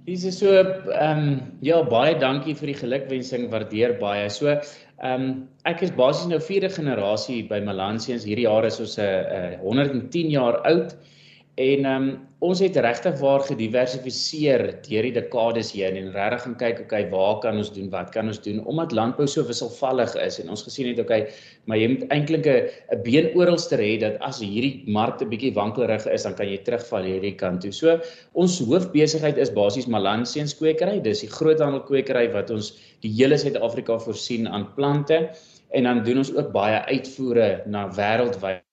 Dis 0.05 0.23
so 0.37 0.51
ehm 0.51 1.19
um, 1.19 1.41
ja, 1.61 1.81
baie 1.83 2.13
dankie 2.19 2.53
vir 2.55 2.67
die 2.67 2.79
gelukwensing, 2.79 3.49
waardeer 3.51 3.97
baie. 3.99 4.29
So 4.29 4.47
ehm 4.47 4.61
um, 5.23 5.49
ek 5.65 5.81
is 5.81 5.91
basies 5.91 6.27
nou 6.27 6.39
vierde 6.39 6.69
generasie 6.69 7.47
by 7.49 7.61
Malan 7.63 7.99
seuns. 7.99 8.27
Hierdie 8.27 8.45
jaar 8.45 8.65
is 8.65 8.79
ons 8.79 8.97
'n 8.97 9.01
uh, 9.01 9.55
uh, 9.55 9.59
110 9.63 10.29
jaar 10.29 10.61
oud. 10.69 10.95
En 11.61 11.85
um, 11.85 12.05
ons 12.41 12.59
het 12.63 12.77
regtig 12.81 13.19
waar 13.21 13.43
gediversifiseer 13.45 14.63
deur 14.87 15.05
die 15.05 15.11
dekades 15.13 15.67
heen 15.77 15.99
en 15.99 16.07
regtig 16.15 16.41
gaan 16.47 16.55
kyk 16.57 16.79
okay 16.81 17.01
waar 17.11 17.35
kan 17.43 17.59
ons 17.61 17.69
doen 17.75 17.91
wat 17.93 18.09
kan 18.15 18.31
ons 18.31 18.39
doen 18.41 18.63
omdat 18.65 18.95
landbou 18.97 19.27
so 19.29 19.45
wisselvallig 19.45 20.15
is 20.23 20.39
en 20.41 20.49
ons 20.49 20.63
gesien 20.65 20.89
het 20.89 21.03
okay 21.03 21.19
maar 21.69 21.77
jy 21.77 21.91
moet 21.93 22.07
eintlik 22.15 22.49
'n 22.49 23.03
been 23.05 23.29
oralste 23.37 23.77
hê 23.77 23.99
dat 24.01 24.17
as 24.25 24.41
hierdie 24.41 24.81
mark 24.97 25.21
'n 25.21 25.29
bietjie 25.29 25.53
wankelrig 25.53 26.09
is 26.09 26.25
dan 26.25 26.33
kan 26.33 26.49
jy 26.49 26.57
terugval 26.57 27.05
hierdie 27.05 27.35
kant 27.37 27.61
toe. 27.61 27.71
So 27.71 28.01
ons 28.33 28.59
hoofbesigheid 28.59 29.37
is 29.37 29.53
basies 29.53 29.85
Malanseens 29.85 30.57
kwekery. 30.57 30.99
Dis 31.05 31.21
die 31.21 31.29
groothandel 31.29 31.85
kwekery 31.85 32.33
wat 32.33 32.49
ons 32.49 32.73
die 33.05 33.13
hele 33.13 33.37
Suid-Afrika 33.37 33.99
voorsien 33.99 34.47
aan 34.47 34.73
plante 34.75 35.29
en 35.69 35.83
dan 35.83 36.03
doen 36.03 36.17
ons 36.17 36.33
ook 36.33 36.51
baie 36.51 36.81
uitvoere 36.89 37.61
na 37.67 37.87
wêreldwyd 37.93 38.63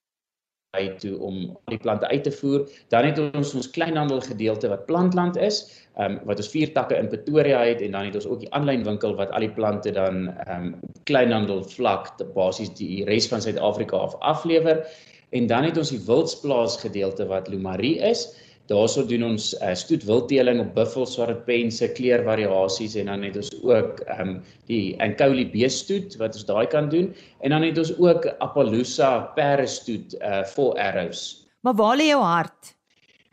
by 0.70 0.84
toe 1.02 1.16
om 1.26 1.38
die 1.70 1.78
plante 1.82 2.06
uit 2.08 2.22
te 2.24 2.32
voer. 2.32 2.66
Dan 2.94 3.08
het 3.08 3.18
ons 3.18 3.54
ons 3.58 3.70
kleinhandel 3.74 4.20
gedeelte 4.22 4.70
wat 4.70 4.86
plantland 4.86 5.38
is, 5.38 5.62
ehm 5.98 6.18
um, 6.18 6.18
wat 6.28 6.42
ons 6.42 6.50
vier 6.52 6.70
takke 6.76 6.96
in 6.96 7.10
Pretoria 7.10 7.64
het 7.66 7.82
en 7.82 7.96
dan 7.96 8.06
het 8.06 8.18
ons 8.20 8.28
ook 8.30 8.42
die 8.44 8.50
aanlyn 8.54 8.84
winkel 8.86 9.16
wat 9.18 9.32
al 9.34 9.46
die 9.46 9.54
plante 9.56 9.92
dan 9.96 10.28
ehm 10.46 10.68
um, 10.68 10.74
kleinhandel 11.10 11.64
vlak 11.74 12.12
te 12.18 12.26
basies 12.36 12.70
die 12.78 13.04
res 13.08 13.26
van 13.32 13.42
Suid-Afrika 13.42 13.98
af 13.98 14.14
aflewer. 14.20 14.84
En 15.30 15.46
dan 15.50 15.66
het 15.66 15.78
ons 15.78 15.90
die 15.90 16.04
wildsplaas 16.06 16.78
gedeelte 16.82 17.26
wat 17.26 17.48
Lumarie 17.48 17.98
is. 17.98 18.28
Daarso 18.70 19.02
doen 19.02 19.24
ons 19.26 19.50
uh, 19.58 19.72
stoet 19.74 20.04
wildteeling 20.06 20.60
op 20.62 20.74
buffels, 20.76 21.16
swartpense, 21.16 21.88
kleurvariasies 21.96 22.94
en 23.00 23.10
dan 23.10 23.24
het 23.26 23.40
ons 23.40 23.50
ook 23.66 24.02
ehm 24.06 24.28
um, 24.28 24.34
die 24.70 24.94
Ankoli 25.02 25.48
beestoet 25.50 26.14
wat 26.22 26.38
ons 26.38 26.46
daai 26.46 26.66
kan 26.70 26.88
doen 26.92 27.10
en 27.42 27.50
dan 27.50 27.66
het 27.66 27.78
ons 27.82 27.90
ook 27.98 28.28
Appaloosa 28.38 29.32
perde 29.34 29.66
stoet 29.66 30.14
uh 30.22 30.44
vol 30.54 30.76
arrows. 30.78 31.48
Maar 31.66 31.74
waar 31.74 31.98
lê 31.98 32.12
jou 32.12 32.22
hart? 32.22 32.76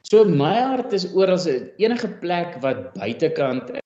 So 0.09 0.25
my 0.25 0.55
hart 0.57 0.93
is 0.95 1.05
oral 1.13 1.37
enige 1.77 2.09
plek 2.21 2.57
wat 2.63 2.93
buitekant 2.97 3.77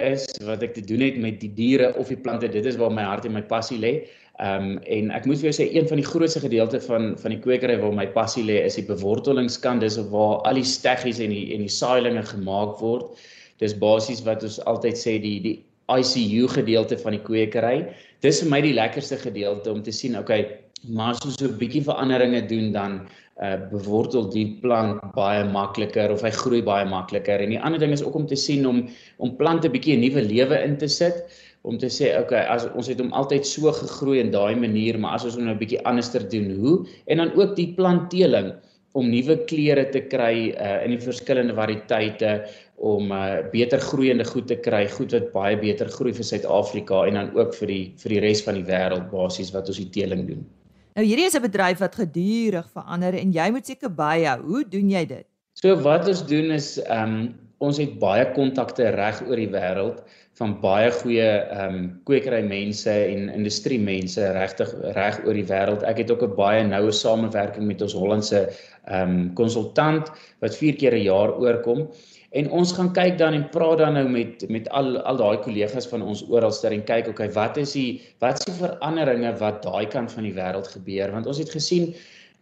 is 0.00 0.24
wat 0.46 0.62
ek 0.64 0.74
te 0.74 0.84
doen 0.84 1.00
het 1.04 1.18
met 1.20 1.40
die 1.40 1.52
diere 1.52 1.92
of 2.00 2.08
die 2.08 2.16
plante. 2.16 2.48
Dit 2.48 2.64
is 2.66 2.78
waar 2.80 2.92
my 2.92 3.04
hart 3.04 3.26
en 3.28 3.34
my 3.36 3.42
passie 3.42 3.78
lê. 3.78 3.92
Ehm 4.40 4.70
um, 4.72 4.78
en 4.88 5.10
ek 5.12 5.26
moet 5.28 5.38
vir 5.42 5.50
jou 5.50 5.56
sê 5.58 5.66
een 5.68 5.88
van 5.88 6.00
die 6.00 6.06
grootste 6.06 6.40
gedeelte 6.40 6.80
van 6.80 7.12
van 7.20 7.34
die 7.34 7.40
kwekery 7.42 7.76
waar 7.78 7.92
my 7.92 8.06
passie 8.14 8.44
lê 8.44 8.62
is 8.64 8.78
die 8.80 8.86
bewortelingskant 8.88 9.84
dis 9.84 9.98
waar 10.14 10.40
al 10.48 10.56
die 10.56 10.64
steggies 10.64 11.20
en 11.20 11.30
die 11.30 11.52
en 11.54 11.60
die 11.66 11.68
saailinge 11.68 12.24
gemaak 12.30 12.80
word. 12.80 13.20
Dis 13.60 13.76
basies 13.76 14.24
wat 14.24 14.42
ons 14.42 14.58
altyd 14.64 14.96
sê 14.96 15.18
die 15.20 15.38
die 15.44 15.58
ICU 15.92 16.48
gedeelte 16.48 16.96
van 16.96 17.18
die 17.18 17.22
kwekery. 17.22 17.92
Dis 18.24 18.40
vir 18.40 18.50
my 18.50 18.60
die 18.64 18.74
lekkerste 18.74 19.18
gedeelte 19.20 19.72
om 19.72 19.82
te 19.82 19.92
sien 19.92 20.16
okay, 20.16 20.46
maar 20.88 21.14
as 21.14 21.20
ons 21.24 21.38
so 21.38 21.46
'n 21.46 21.58
bietjie 21.58 21.84
veranderinge 21.84 22.46
doen 22.46 22.72
dan 22.72 23.00
uh 23.42 23.56
bewortel 23.70 24.28
die 24.30 24.58
plant 24.62 25.00
baie 25.14 25.44
makliker 25.44 26.10
of 26.10 26.22
hy 26.22 26.30
groei 26.30 26.62
baie 26.62 26.84
makliker. 26.86 27.40
En 27.40 27.50
die 27.50 27.60
ander 27.60 27.78
ding 27.78 27.92
is 27.92 28.02
ook 28.02 28.14
om 28.14 28.26
te 28.26 28.36
sien 28.36 28.66
om 28.66 28.88
om 29.18 29.36
plante 29.36 29.70
bietjie 29.70 29.96
'n 29.96 30.00
nuwe 30.00 30.22
lewe 30.22 30.62
in 30.64 30.76
te 30.76 30.88
sit 30.88 31.24
om 31.62 31.78
te 31.78 31.86
sê 31.86 32.18
okay 32.18 32.42
as 32.50 32.66
ons 32.74 32.88
het 32.90 33.00
hom 33.00 33.12
altyd 33.12 33.46
so 33.46 33.72
gegroei 33.72 34.18
in 34.20 34.32
daai 34.34 34.54
manier 34.58 34.98
maar 34.98 35.14
as 35.14 35.24
ons 35.24 35.38
hom 35.38 35.44
nou 35.46 35.54
'n 35.54 35.62
bietjie 35.62 35.82
anderster 35.86 36.28
doen 36.28 36.50
hoe 36.58 36.86
en 37.06 37.16
dan 37.22 37.32
ook 37.38 37.56
die 37.56 37.72
planteling 37.78 38.52
om 38.92 39.08
nuwe 39.08 39.36
kleure 39.48 39.84
te 39.90 40.02
kry 40.14 40.52
uh, 40.52 40.84
in 40.84 40.92
die 40.92 41.00
verskillende 41.00 41.54
variëteite 41.56 42.32
om 42.76 43.12
uh, 43.12 43.40
beter 43.52 43.80
groeiende 43.80 44.24
goed 44.24 44.48
te 44.50 44.58
kry 44.66 44.82
goed 44.96 45.14
wat 45.16 45.30
baie 45.32 45.56
beter 45.56 45.88
groei 45.88 46.12
vir 46.12 46.26
Suid-Afrika 46.28 47.06
en 47.06 47.20
dan 47.20 47.30
ook 47.38 47.54
vir 47.60 47.72
die 47.72 47.84
vir 48.02 48.16
die 48.16 48.24
res 48.26 48.42
van 48.44 48.58
die 48.58 48.66
wêreld 48.68 49.08
basies 49.14 49.54
wat 49.54 49.70
ons 49.72 49.80
die 49.80 49.92
teeling 49.94 50.26
doen. 50.28 50.44
Nou 50.92 51.04
hierdie 51.06 51.24
is 51.24 51.36
'n 51.36 51.40
bedryf 51.40 51.78
wat 51.80 51.94
gedurig 51.96 52.66
verander 52.72 53.14
en 53.16 53.32
jy 53.32 53.50
moet 53.50 53.66
seker 53.66 53.88
byhou. 53.88 54.40
Hoe 54.44 54.64
doen 54.68 54.90
jy 54.90 55.04
dit? 55.06 55.26
So 55.56 55.76
wat 55.76 56.08
ons 56.08 56.26
doen 56.26 56.50
is 56.50 56.78
ehm 56.82 57.14
um, 57.14 57.34
ons 57.62 57.78
het 57.78 57.98
baie 58.02 58.26
kontakte 58.34 58.90
reg 58.90 59.22
oor 59.22 59.38
die 59.38 59.48
wêreld 59.48 60.02
van 60.40 60.60
baie 60.60 60.90
goeie 60.90 61.30
ehm 61.40 61.74
um, 61.76 62.00
kwekery 62.04 62.42
mense 62.44 62.90
en 62.90 63.30
industrie 63.32 63.78
mense 63.80 64.32
regtig 64.36 64.74
reg 64.98 65.20
oor 65.24 65.34
die 65.34 65.48
wêreld. 65.48 65.82
Ek 65.88 65.98
het 66.02 66.10
ook 66.10 66.22
'n 66.28 66.36
baie 66.36 66.62
noue 66.64 66.92
samewerking 66.92 67.66
met 67.66 67.82
ons 67.82 67.96
Hollandse 67.96 68.50
ehm 68.84 69.08
um, 69.08 69.34
konsultant 69.34 70.12
wat 70.40 70.56
4 70.56 70.76
keer 70.76 70.94
'n 70.94 71.08
jaar 71.08 71.32
oorkom. 71.32 71.88
En 72.32 72.48
ons 72.50 72.70
gaan 72.72 72.88
kyk 72.96 73.18
dan 73.20 73.34
en 73.36 73.44
praat 73.52 73.82
dan 73.82 73.98
nou 73.98 74.06
met 74.08 74.44
met 74.48 74.68
al 74.72 74.96
al 75.10 75.20
daai 75.20 75.42
kollegas 75.44 75.88
van 75.90 76.02
ons 76.02 76.22
oralster 76.32 76.72
en 76.72 76.84
kyk 76.88 77.10
okay 77.12 77.28
wat 77.36 77.58
is 77.60 77.74
die 77.76 78.00
wat 78.24 78.40
is 78.40 78.48
die 78.48 78.56
veranderinge 78.56 79.34
wat 79.42 79.60
daai 79.66 79.86
kant 79.92 80.12
van 80.12 80.24
die 80.24 80.34
wêreld 80.36 80.70
gebeur? 80.72 81.12
Want 81.12 81.28
ons 81.28 81.42
het 81.42 81.52
gesien 81.52 81.92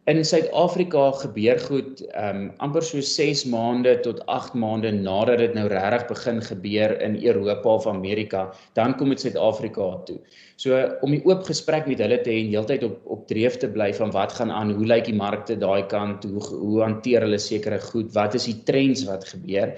In 0.08 0.24
Suid-Afrika 0.24 1.10
gebeur 1.20 1.58
goed 1.60 1.98
um 2.16 2.46
amper 2.64 2.80
so 2.82 3.02
6 3.04 3.42
maande 3.52 3.92
tot 4.00 4.22
8 4.32 4.54
maande 4.56 4.94
nadat 4.96 5.42
dit 5.42 5.52
nou 5.54 5.66
regtig 5.68 6.06
begin 6.08 6.40
gebeur 6.46 6.94
in 7.04 7.18
Europa 7.20 7.74
of 7.74 7.86
Amerika, 7.86 8.46
dan 8.78 8.96
kom 8.96 9.12
dit 9.12 9.20
Suid-Afrika 9.20 9.90
toe. 10.08 10.16
So 10.56 10.80
om 11.04 11.12
'n 11.12 11.20
oop 11.28 11.44
gesprek 11.44 11.86
met 11.86 12.00
hulle 12.00 12.20
te 12.24 12.30
hê 12.30 12.40
en 12.40 12.48
heeltyd 12.48 12.82
op 12.88 12.96
op 13.04 13.28
dreef 13.28 13.60
te 13.60 13.68
bly 13.68 13.92
van 13.94 14.10
wat 14.10 14.32
gaan 14.32 14.50
aan, 14.50 14.72
hoe 14.72 14.86
lyk 14.86 15.04
die 15.04 15.20
markte 15.20 15.58
daai 15.58 15.86
kant, 15.86 16.24
hoe 16.24 16.42
hoe 16.48 16.82
hanteer 16.82 17.20
hulle 17.20 17.38
sekere 17.38 17.80
goed, 17.92 18.12
wat 18.14 18.34
is 18.34 18.44
die 18.44 18.62
trends 18.64 19.04
wat 19.04 19.28
gebeur? 19.28 19.76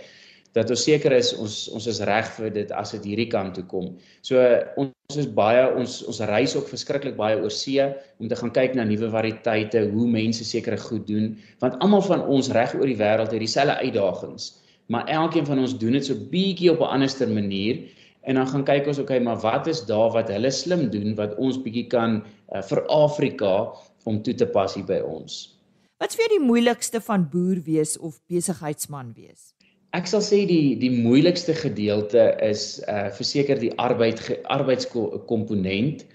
Dat 0.57 0.71
ons 0.71 0.83
seker 0.85 1.15
is 1.17 1.33
ons 1.41 1.55
ons 1.73 1.87
is 1.89 2.01
reg 2.09 2.29
vir 2.37 2.51
dit 2.53 2.73
as 2.77 2.93
dit 2.97 3.07
hierdie 3.13 3.29
kant 3.33 3.55
toe 3.57 3.65
kom. 3.69 3.93
So 4.25 4.41
ons 4.81 5.19
is 5.21 5.29
baie 5.29 5.65
ons 5.79 6.01
ons 6.09 6.21
reis 6.29 6.57
ook 6.59 6.69
verskriklik 6.69 7.17
baie 7.17 7.39
oor 7.41 7.53
see 7.53 7.85
om 8.21 8.29
te 8.29 8.39
gaan 8.39 8.53
kyk 8.53 8.77
na 8.77 8.85
nuwe 8.89 9.09
variëteite, 9.13 9.87
hoe 9.93 10.09
mense 10.09 10.45
sekere 10.45 10.79
goed 10.81 11.07
doen, 11.09 11.33
want 11.65 11.79
almal 11.85 12.05
van 12.09 12.27
ons 12.29 12.53
reg 12.57 12.75
oor 12.77 12.89
die 12.89 12.99
wêreld 13.01 13.33
het 13.33 13.43
dieselfde 13.45 13.79
uitdagings, 13.81 14.53
maar 14.93 15.09
elkeen 15.09 15.49
van 15.49 15.63
ons 15.65 15.77
doen 15.79 15.97
dit 15.97 16.07
so 16.07 16.29
bietjie 16.33 16.73
op 16.73 16.85
'n 16.85 16.93
anderster 16.99 17.29
manier 17.29 17.85
en 18.23 18.35
dan 18.39 18.47
gaan 18.47 18.65
kyk 18.65 18.87
ons 18.87 18.99
okay, 19.03 19.19
maar 19.19 19.41
wat 19.43 19.67
is 19.67 19.83
daar 19.87 20.13
wat 20.15 20.29
hulle 20.31 20.51
slim 20.51 20.91
doen 20.91 21.17
wat 21.19 21.35
ons 21.37 21.59
bietjie 21.63 21.89
kan 21.91 22.23
uh, 22.55 22.63
vir 22.63 22.85
Afrika 22.87 23.73
om 24.05 24.23
toe 24.23 24.35
te 24.35 24.47
pas 24.47 24.75
hier 24.75 24.87
by 24.87 25.01
ons. 25.01 25.59
Wat 26.03 26.11
is 26.11 26.19
vir 26.19 26.33
die 26.35 26.43
moeilikste 26.43 27.01
van 27.01 27.29
boer 27.31 27.63
wees 27.63 27.97
of 27.99 28.21
besigheidsman 28.31 29.13
wees? 29.15 29.53
Ek 29.93 30.07
sal 30.09 30.23
sê 30.25 30.45
die 30.49 30.75
die 30.81 30.91
moeilikste 30.93 31.53
gedeelte 31.53 32.31
is 32.41 32.81
uh 32.89 33.11
verseker 33.13 33.59
die 33.61 33.73
arbeid 33.77 34.23
arbeidskomponent. 34.55 36.07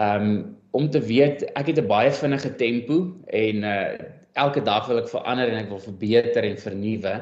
Um 0.00 0.56
om 0.76 0.88
te 0.92 1.00
weet 1.00 1.44
ek 1.56 1.68
het 1.72 1.80
'n 1.80 1.88
baie 1.88 2.12
vinnige 2.12 2.54
tempo 2.56 3.12
en 3.28 3.64
uh 3.64 3.98
elke 4.36 4.62
dag 4.64 4.88
wil 4.88 5.00
ek 5.00 5.12
verander 5.12 5.52
en 5.52 5.60
ek 5.64 5.68
wil 5.68 5.84
verbeter 5.84 6.48
en 6.48 6.56
vernuwe. 6.56 7.14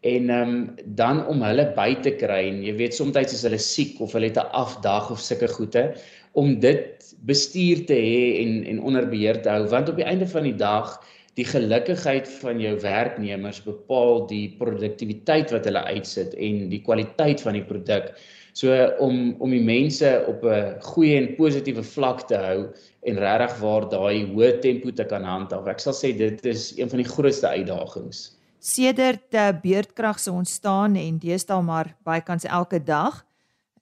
En 0.00 0.30
um 0.30 0.54
dan 0.96 1.26
om 1.28 1.44
hulle 1.44 1.68
by 1.76 1.94
te 2.00 2.16
kry 2.16 2.48
en 2.48 2.64
jy 2.64 2.74
weet 2.80 2.96
soms 2.96 3.16
is 3.16 3.44
hulle 3.44 3.60
siek 3.60 4.00
of 4.00 4.12
hulle 4.16 4.32
het 4.32 4.40
'n 4.40 4.52
afdag 4.56 5.10
of 5.10 5.20
sulke 5.20 5.48
goede 5.48 5.94
om 6.32 6.60
dit 6.60 7.14
bestuur 7.28 7.84
te 7.86 7.94
hê 7.94 8.40
en 8.40 8.64
en 8.64 8.80
onder 8.80 9.08
beheer 9.08 9.42
te 9.42 9.52
hou 9.52 9.68
want 9.68 9.88
op 9.88 9.96
die 9.96 10.08
einde 10.08 10.26
van 10.26 10.48
die 10.48 10.56
dag 10.56 10.96
die 11.38 11.46
gelukigheid 11.48 12.28
van 12.42 12.60
jou 12.60 12.74
werknemers 12.82 13.62
bepaal 13.64 14.26
die 14.28 14.52
produktiwiteit 14.58 15.52
wat 15.54 15.64
hulle 15.68 15.84
uitsit 15.88 16.34
en 16.36 16.66
die 16.72 16.82
kwaliteit 16.84 17.40
van 17.40 17.56
die 17.56 17.64
produk. 17.64 18.12
So 18.52 18.74
om 19.00 19.32
om 19.40 19.50
die 19.50 19.64
mense 19.64 20.10
op 20.28 20.44
'n 20.44 20.76
goeie 20.92 21.16
en 21.16 21.34
positiewe 21.36 21.82
vlak 21.82 22.26
te 22.28 22.36
hou 22.36 22.68
en 23.08 23.18
regtig 23.18 23.58
waar 23.60 23.88
daai 23.88 24.28
hoë 24.28 24.60
tempo 24.60 24.90
te 24.90 25.04
kan 25.04 25.24
handhaaf. 25.24 25.66
Ek 25.66 25.80
sal 25.80 25.96
sê 25.96 26.12
dit 26.16 26.46
is 26.46 26.76
een 26.76 26.88
van 26.88 27.00
die 27.00 27.08
grootste 27.08 27.48
uitdagings. 27.48 28.36
Sedert 28.60 29.34
uh, 29.34 29.50
beurtkrag 29.62 30.20
se 30.20 30.30
ontstaan 30.30 30.96
en 30.96 31.18
deesdae 31.18 31.62
maar 31.62 31.96
bykans 32.04 32.44
elke 32.44 32.78
dag 32.78 33.24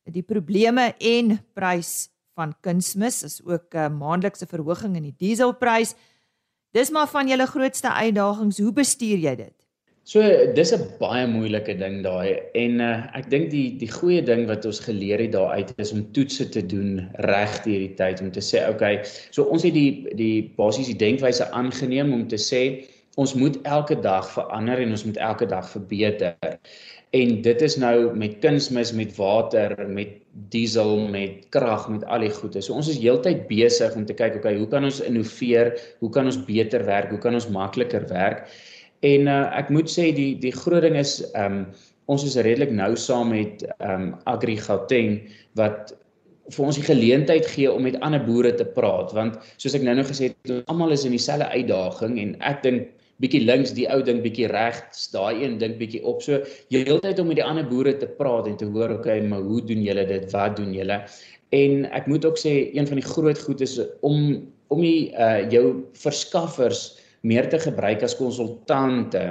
die 0.04 0.23
probleme 0.23 0.95
en 0.99 1.38
prys 1.54 2.09
van 2.38 2.54
kunsmis 2.64 3.23
is 3.23 3.40
ook 3.45 3.75
'n 3.75 3.78
uh, 3.78 3.88
maandelikse 3.88 4.47
verhoging 4.47 4.97
in 4.97 5.02
die 5.02 5.16
dieselprys. 5.19 5.95
Dis 6.71 6.91
maar 6.95 7.09
van 7.11 7.29
julle 7.29 7.47
grootste 7.50 7.91
uitdagings. 7.93 8.59
Hoe 8.62 8.73
bestuur 8.73 9.19
jy 9.19 9.35
dit? 9.37 9.55
So 10.11 10.23
dis 10.55 10.73
'n 10.75 10.85
baie 10.99 11.27
moeilike 11.27 11.75
ding 11.79 12.00
daai 12.03 12.41
en 12.55 12.81
uh, 12.81 13.07
ek 13.19 13.29
dink 13.31 13.50
die 13.50 13.77
die 13.79 13.91
goeie 13.91 14.23
ding 14.23 14.47
wat 14.49 14.65
ons 14.67 14.81
geleer 14.83 15.21
het 15.23 15.33
daaruit 15.33 15.71
is 15.77 15.93
om 15.93 16.07
toetse 16.17 16.49
te 16.49 16.62
doen 16.67 17.07
reg 17.31 17.53
deur 17.67 17.83
die 17.85 17.95
tyd 17.95 18.23
om 18.25 18.31
te 18.31 18.41
sê 18.41 18.65
okay, 18.71 19.05
so 19.31 19.45
ons 19.45 19.62
het 19.62 19.75
die 19.75 20.11
die 20.19 20.50
basies 20.57 20.91
die 20.91 20.99
denkwyse 20.99 21.47
aangeneem 21.53 22.15
om 22.17 22.27
te 22.27 22.41
sê 22.41 22.62
ons 23.21 23.35
moet 23.37 23.59
elke 23.69 23.99
dag 24.00 24.25
verander 24.33 24.81
en 24.81 24.95
ons 24.97 25.05
moet 25.05 25.19
elke 25.21 25.47
dag 25.50 25.67
verbeter. 25.75 26.37
En 27.17 27.33
dit 27.43 27.62
is 27.67 27.77
nou 27.83 27.95
met 28.17 28.39
kunsmis, 28.41 28.93
met 28.97 29.12
water, 29.17 29.75
met 29.89 30.15
diesel, 30.53 30.97
met 31.11 31.43
krag, 31.55 31.89
met 31.91 32.05
al 32.07 32.25
die 32.25 32.33
goede. 32.33 32.62
So 32.62 32.79
ons 32.79 32.89
is 32.93 33.00
heeltyd 33.03 33.45
besig 33.50 33.97
om 33.99 34.07
te 34.07 34.17
kyk, 34.17 34.39
okay, 34.39 34.55
hoe 34.57 34.69
kan 34.71 34.87
ons 34.87 35.03
innoveer? 35.05 35.75
Hoe 36.00 36.11
kan 36.15 36.31
ons 36.31 36.39
beter 36.47 36.87
werk? 36.87 37.11
Hoe 37.11 37.21
kan 37.23 37.37
ons 37.37 37.50
makliker 37.50 38.07
werk? 38.12 38.47
En 39.07 39.31
uh, 39.33 39.47
ek 39.57 39.73
moet 39.73 39.91
sê 39.91 40.11
die 40.17 40.35
die 40.41 40.53
groot 40.55 40.85
ding 40.85 40.99
is 41.00 41.21
ehm 41.33 41.62
um, 41.62 41.89
ons 42.11 42.25
is 42.27 42.35
redelik 42.43 42.73
nou 42.75 42.97
saam 42.99 43.31
met 43.31 43.62
ehm 43.79 43.91
um, 43.95 44.07
Agri 44.29 44.57
Gauteng 44.59 45.21
wat 45.59 45.95
vir 46.50 46.67
ons 46.67 46.79
die 46.79 46.85
geleentheid 46.87 47.47
gee 47.53 47.71
om 47.71 47.85
met 47.87 47.99
ander 48.05 48.23
boere 48.27 48.50
te 48.59 48.67
praat 48.77 49.15
want 49.17 49.39
soos 49.62 49.77
ek 49.79 49.85
nou-nou 49.87 50.05
gesê 50.09 50.33
het 50.33 50.71
almal 50.73 50.97
is 50.97 51.07
in 51.07 51.15
dieselfde 51.15 51.47
uitdaging 51.55 52.19
en 52.23 52.35
ek 52.50 52.65
dink 52.67 52.89
bietjie 53.21 53.43
links 53.45 53.75
die 53.77 53.87
ou 53.93 54.00
ding 54.05 54.23
bietjie 54.25 54.49
regs 54.50 55.09
daai 55.12 55.43
een 55.43 55.59
ding 55.61 55.77
bietjie 55.81 56.03
op. 56.09 56.23
So 56.25 56.41
jy 56.73 56.85
heeltyd 56.89 57.21
om 57.21 57.29
met 57.31 57.41
die 57.41 57.47
ander 57.47 57.67
boere 57.69 57.97
te 58.00 58.09
praat 58.21 58.49
en 58.49 58.57
te 58.61 58.69
hoor 58.73 58.97
okay 58.97 59.21
maar 59.25 59.45
hoe 59.45 59.61
doen 59.67 59.83
julle 59.85 60.07
dit? 60.09 60.27
Wat 60.33 60.57
doen 60.57 60.73
julle? 60.77 61.03
En 61.57 61.85
ek 61.91 62.07
moet 62.07 62.25
ook 62.25 62.39
sê 62.39 62.71
een 62.73 62.89
van 62.89 63.00
die 63.00 63.07
groot 63.07 63.39
goed 63.47 63.61
is 63.67 63.79
om 64.00 64.41
om 64.71 64.83
die 64.85 65.11
uh 65.19 65.50
jou 65.50 65.65
verskaffers 65.99 67.00
meer 67.27 67.49
te 67.50 67.59
gebruik 67.59 68.05
as 68.07 68.17
konsultante 68.17 69.25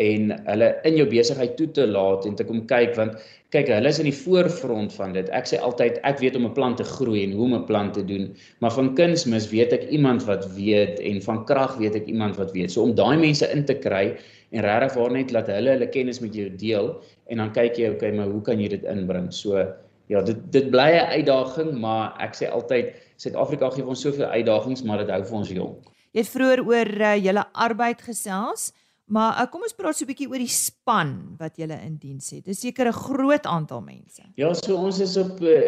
en 0.00 0.32
hulle 0.46 0.68
in 0.88 0.96
jou 0.98 1.06
besigheid 1.10 1.56
toe 1.56 1.68
te 1.76 1.86
laat 1.86 2.26
en 2.26 2.34
te 2.34 2.44
kom 2.44 2.64
kyk 2.70 2.96
want 2.98 3.18
kyk 3.54 3.68
hulle 3.70 3.90
is 3.92 4.00
in 4.02 4.08
die 4.08 4.16
voorfront 4.16 4.92
van 4.96 5.12
dit. 5.14 5.28
Ek 5.30 5.46
sê 5.46 5.60
altyd 5.62 6.00
ek 6.08 6.18
weet 6.18 6.36
om 6.36 6.46
'n 6.48 6.54
plant 6.56 6.76
te 6.80 6.84
groei 6.84 7.22
en 7.22 7.32
hoe 7.38 7.44
om 7.44 7.54
'n 7.54 7.66
plant 7.66 7.94
te 7.94 8.04
doen, 8.04 8.34
maar 8.58 8.72
van 8.74 8.94
kunsmis 8.94 9.50
weet 9.50 9.72
ek 9.72 9.84
iemand 9.90 10.24
wat 10.26 10.48
weet 10.56 10.98
en 10.98 11.22
van 11.22 11.44
krag 11.44 11.76
weet 11.78 11.94
ek 11.94 12.06
iemand 12.06 12.36
wat 12.36 12.52
weet. 12.52 12.70
So 12.70 12.82
om 12.82 12.94
daai 12.94 13.16
mense 13.16 13.46
in 13.52 13.64
te 13.64 13.74
kry 13.74 14.16
en 14.50 14.60
regtig 14.62 14.94
waar 14.94 15.12
net 15.12 15.30
laat 15.30 15.46
hulle 15.46 15.70
hulle 15.70 15.88
kennis 15.88 16.20
met 16.20 16.34
jou 16.34 16.50
deel 16.50 17.00
en 17.30 17.38
dan 17.38 17.52
kyk 17.52 17.78
jy 17.78 17.88
okay, 17.94 18.10
maar 18.10 18.26
hoe 18.26 18.42
kan 18.42 18.60
jy 18.60 18.68
dit 18.68 18.84
inbring? 18.84 19.32
So 19.32 19.62
ja, 20.08 20.22
dit 20.22 20.36
dit 20.52 20.70
bly 20.70 20.90
'n 20.90 21.22
uitdaging, 21.22 21.78
maar 21.78 22.14
ek 22.20 22.34
sê 22.34 22.50
altyd 22.50 22.94
Suid-Afrika 23.16 23.70
gee 23.70 23.86
ons 23.86 24.00
soveel 24.00 24.26
uitdagings, 24.26 24.82
maar 24.82 24.98
dit 24.98 25.10
hou 25.10 25.22
vir 25.24 25.38
ons 25.38 25.50
jonk. 25.50 25.78
Jy 26.12 26.20
het 26.20 26.28
vroeër 26.28 26.60
oor 26.66 26.90
uh, 27.00 27.14
julle 27.24 27.44
arbeid 27.52 28.02
gesels. 28.02 28.72
Maar 29.04 29.36
uh, 29.36 29.50
kom 29.52 29.62
ons 29.66 29.76
praat 29.76 29.96
so 29.96 30.04
'n 30.04 30.08
bietjie 30.08 30.28
oor 30.30 30.40
die 30.40 30.48
span 30.48 31.36
wat 31.38 31.58
julle 31.60 31.76
in 31.84 31.96
diens 32.00 32.30
het. 32.30 32.44
Dis 32.44 32.60
seker 32.60 32.88
'n 32.88 32.92
groot 32.92 33.46
aantal 33.46 33.80
mense. 33.80 34.22
Ja, 34.36 34.54
so 34.54 34.76
ons 34.76 35.00
is 35.00 35.16
op 35.16 35.40
uh, 35.40 35.60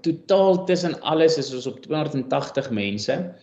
totaal 0.00 0.64
tussen 0.64 1.00
alles 1.00 1.36
is 1.38 1.52
ons 1.54 1.66
op 1.66 1.80
280 1.80 2.70
mense. 2.70 3.34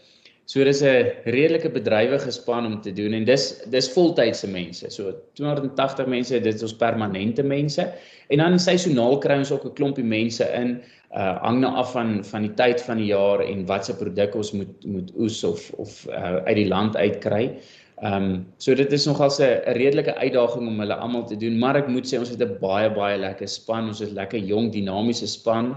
So 0.50 0.64
dis 0.64 0.82
'n 0.82 1.14
redelike 1.30 1.70
bedrywige 1.70 2.32
span 2.32 2.66
om 2.66 2.82
te 2.82 2.92
doen 2.92 3.14
en 3.14 3.26
dis 3.26 3.62
dis 3.70 3.92
voltydse 3.94 4.48
mense. 4.48 4.90
So 4.90 5.14
280 5.34 6.08
mense, 6.08 6.40
dit 6.42 6.56
is 6.56 6.62
ons 6.62 6.76
permanente 6.76 7.44
mense. 7.44 7.86
En 8.30 8.38
dan 8.38 8.60
seisoonaal 8.60 9.18
kry 9.18 9.38
ons 9.38 9.52
ook 9.52 9.66
'n 9.66 9.74
klompie 9.74 10.04
mense 10.04 10.44
in 10.44 10.82
uh 11.14 11.38
hang 11.42 11.60
nou 11.60 11.74
af 11.74 11.92
van 11.92 12.24
van 12.26 12.42
die 12.42 12.54
tyd 12.54 12.82
van 12.82 12.98
die 12.98 13.10
jaar 13.10 13.42
en 13.42 13.66
watse 13.66 13.96
produk 13.98 14.36
ons 14.36 14.52
moet 14.52 14.86
moet 14.86 15.12
oes 15.18 15.44
of 15.44 15.72
of 15.78 16.06
uh, 16.10 16.36
uit 16.46 16.56
die 16.56 16.68
land 16.68 16.98
uitkry. 16.98 17.60
Ehm 18.00 18.24
um, 18.24 18.46
so 18.58 18.76
dit 18.76 18.92
is 18.96 19.06
nogals 19.06 19.40
'n 19.44 19.76
redelike 19.76 20.16
uitdaging 20.16 20.68
om 20.68 20.80
hulle 20.80 20.96
almal 20.96 21.26
te 21.28 21.36
doen, 21.36 21.58
maar 21.60 21.76
ek 21.76 21.88
moet 21.88 22.08
sê 22.08 22.20
ons 22.20 22.30
het 22.30 22.42
'n 22.42 22.58
baie 22.62 22.90
baie 22.90 23.18
lekker 23.18 23.48
span. 23.48 23.88
Ons 23.88 24.02
is 24.02 24.12
lekker 24.12 24.40
jong, 24.40 24.72
dinamiese 24.72 25.28
span. 25.28 25.76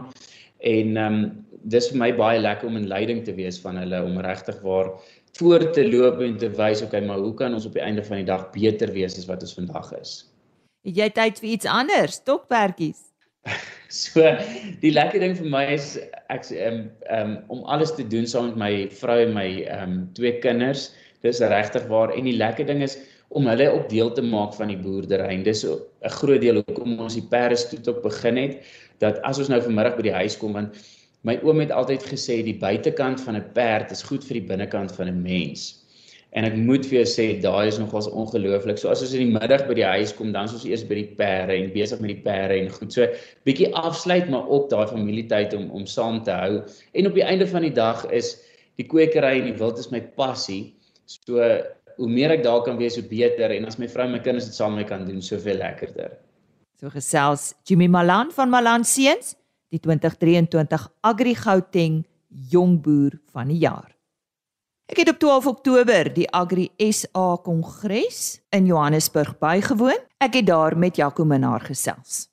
En 0.61 0.96
ehm 0.96 1.14
um, 1.14 1.46
dis 1.64 1.88
vir 1.90 1.98
my 1.98 2.12
baie 2.14 2.38
lekker 2.38 2.68
om 2.68 2.76
in 2.76 2.87
leiding 2.87 3.24
te 3.24 3.35
wees 3.35 3.58
van 3.58 3.76
hulle 3.76 4.02
om 4.02 4.20
regtig 4.20 4.61
waar 4.62 4.90
voor 5.38 5.72
te 5.72 5.85
loop 5.88 6.20
en 6.20 6.37
te 6.38 6.50
wys 6.50 6.82
okay, 6.82 7.00
maar 7.00 7.18
hoe 7.18 7.35
kan 7.35 7.54
ons 7.54 7.66
op 7.66 7.72
die 7.72 7.82
einde 7.82 8.04
van 8.04 8.16
die 8.16 8.26
dag 8.26 8.50
beter 8.50 8.92
wees 8.92 9.18
as 9.18 9.26
wat 9.26 9.42
ons 9.42 9.54
vandag 9.54 9.92
is? 10.00 10.30
Het 10.85 10.96
jy 10.96 11.08
tyd 11.11 11.38
vir 11.38 11.48
iets 11.48 11.66
anders? 11.66 12.18
Stokperdjies. 12.20 13.00
so 13.88 14.22
die 14.80 14.92
lekker 14.92 15.20
ding 15.20 15.35
vir 15.37 15.48
my 15.50 15.64
is 15.74 15.98
ek 16.30 16.46
ehm 16.54 16.74
um, 16.74 16.82
um, 17.11 17.38
om 17.48 17.64
alles 17.64 17.94
te 17.94 18.06
doen 18.06 18.26
saam 18.26 18.52
met 18.52 18.56
my 18.56 18.72
vrou 19.02 19.18
en 19.26 19.35
my 19.35 19.48
ehm 19.64 19.82
um, 19.90 19.96
twee 20.14 20.38
kinders 20.38 20.92
dis 21.22 21.40
regtig 21.40 21.87
waar. 21.90 22.12
En 22.14 22.24
die 22.24 22.37
lekker 22.37 22.66
ding 22.66 22.82
is 22.82 22.98
om 23.32 23.46
hulle 23.48 23.68
op 23.72 23.88
deel 23.88 24.12
te 24.12 24.22
maak 24.22 24.54
van 24.54 24.72
die 24.72 24.78
boerdery. 24.78 25.42
Dis 25.42 25.64
'n 25.64 25.78
groot 26.18 26.40
deel 26.40 26.62
hoekom 26.66 26.98
ons 27.00 27.14
die 27.14 27.28
perde 27.28 27.56
stoet 27.56 27.88
op 27.88 28.02
begin 28.02 28.37
het 28.37 28.58
dat 28.98 29.20
as 29.22 29.38
ons 29.38 29.48
nou 29.48 29.61
vanmiddag 29.61 29.96
by 29.96 30.02
die 30.02 30.18
huis 30.20 30.37
kom 30.37 30.52
want 30.52 30.76
my 31.22 31.38
oom 31.42 31.61
het 31.61 31.70
altyd 31.70 32.02
gesê 32.02 32.42
die 32.42 32.58
buitekant 32.58 33.20
van 33.20 33.37
'n 33.37 33.52
perd 33.54 33.90
is 33.90 34.02
goed 34.02 34.24
vir 34.24 34.40
die 34.40 34.48
binnekant 34.48 34.92
van 34.92 35.08
'n 35.08 35.22
mens. 35.22 35.82
En 36.32 36.44
ek 36.44 36.56
moet 36.56 36.87
vir 36.87 37.04
jou 37.04 37.08
sê 37.08 37.40
daai 37.40 37.68
is 37.68 37.78
nogals 37.78 38.08
ongelooflik. 38.08 38.78
So 38.78 38.88
as 38.88 39.02
ons 39.02 39.12
in 39.12 39.28
die 39.28 39.38
middag 39.38 39.66
by 39.68 39.74
die 39.74 39.85
huis 39.85 40.14
kom 40.16 40.32
dan 40.32 40.44
is 40.44 40.52
ons 40.52 40.64
eers 40.64 40.85
by 40.85 40.94
die 40.94 41.12
perde 41.16 41.52
en 41.52 41.72
besig 41.72 42.00
met 42.00 42.08
die 42.14 42.22
perde 42.24 42.61
en 42.61 42.70
goed. 42.70 42.92
So 42.92 43.06
bietjie 43.44 43.72
afsluit 43.74 44.30
maar 44.30 44.46
op 44.48 44.70
daai 44.70 44.87
familietyd 44.87 45.54
om 45.54 45.70
om 45.70 45.87
saam 45.87 46.22
te 46.22 46.30
hou. 46.30 46.62
En 46.94 47.06
op 47.06 47.14
die 47.14 47.24
einde 47.24 47.46
van 47.46 47.62
die 47.62 47.72
dag 47.72 48.06
is 48.11 48.40
die 48.76 48.87
kwekery 48.87 49.40
en 49.40 49.44
die 49.44 49.58
wild 49.58 49.78
is 49.78 49.90
my 49.90 50.00
passie 50.00 50.72
So 51.06 51.38
hoe 51.96 52.08
meer 52.08 52.32
ek 52.36 52.44
daar 52.44 52.62
kan 52.66 52.78
wees, 52.80 52.96
hoe 52.96 53.06
beter 53.06 53.52
en 53.54 53.68
as 53.68 53.78
my 53.78 53.88
vrou 53.90 54.06
en 54.08 54.16
my 54.16 54.22
kinders 54.24 54.48
dit 54.48 54.56
saam 54.56 54.74
met 54.76 54.84
my 54.84 54.88
kan 54.88 55.06
doen, 55.06 55.22
soveel 55.22 55.60
lekkerder. 55.60 56.16
So 56.80 56.90
gesels 56.90 57.52
Jimmy 57.68 57.86
Malan 57.86 58.32
van 58.34 58.50
Malan 58.50 58.84
Seuns, 58.84 59.36
die 59.72 59.80
2023 59.80 60.88
Agri 61.06 61.34
Gauteng 61.38 62.02
Jongboer 62.52 63.20
van 63.32 63.52
die 63.52 63.60
jaar. 63.62 63.92
Ek 64.92 65.04
het 65.04 65.12
op 65.12 65.20
12 65.22 65.46
Oktober 65.48 66.10
die 66.12 66.26
Agri 66.36 66.66
SA 66.92 67.36
Kongres 67.44 68.42
in 68.52 68.66
Johannesburg 68.68 69.38
bygewoon. 69.40 70.02
Ek 70.20 70.36
het 70.40 70.50
daar 70.50 70.76
met 70.76 70.98
Jaco 71.00 71.24
Minnar 71.24 71.64
gesels. 71.64 72.32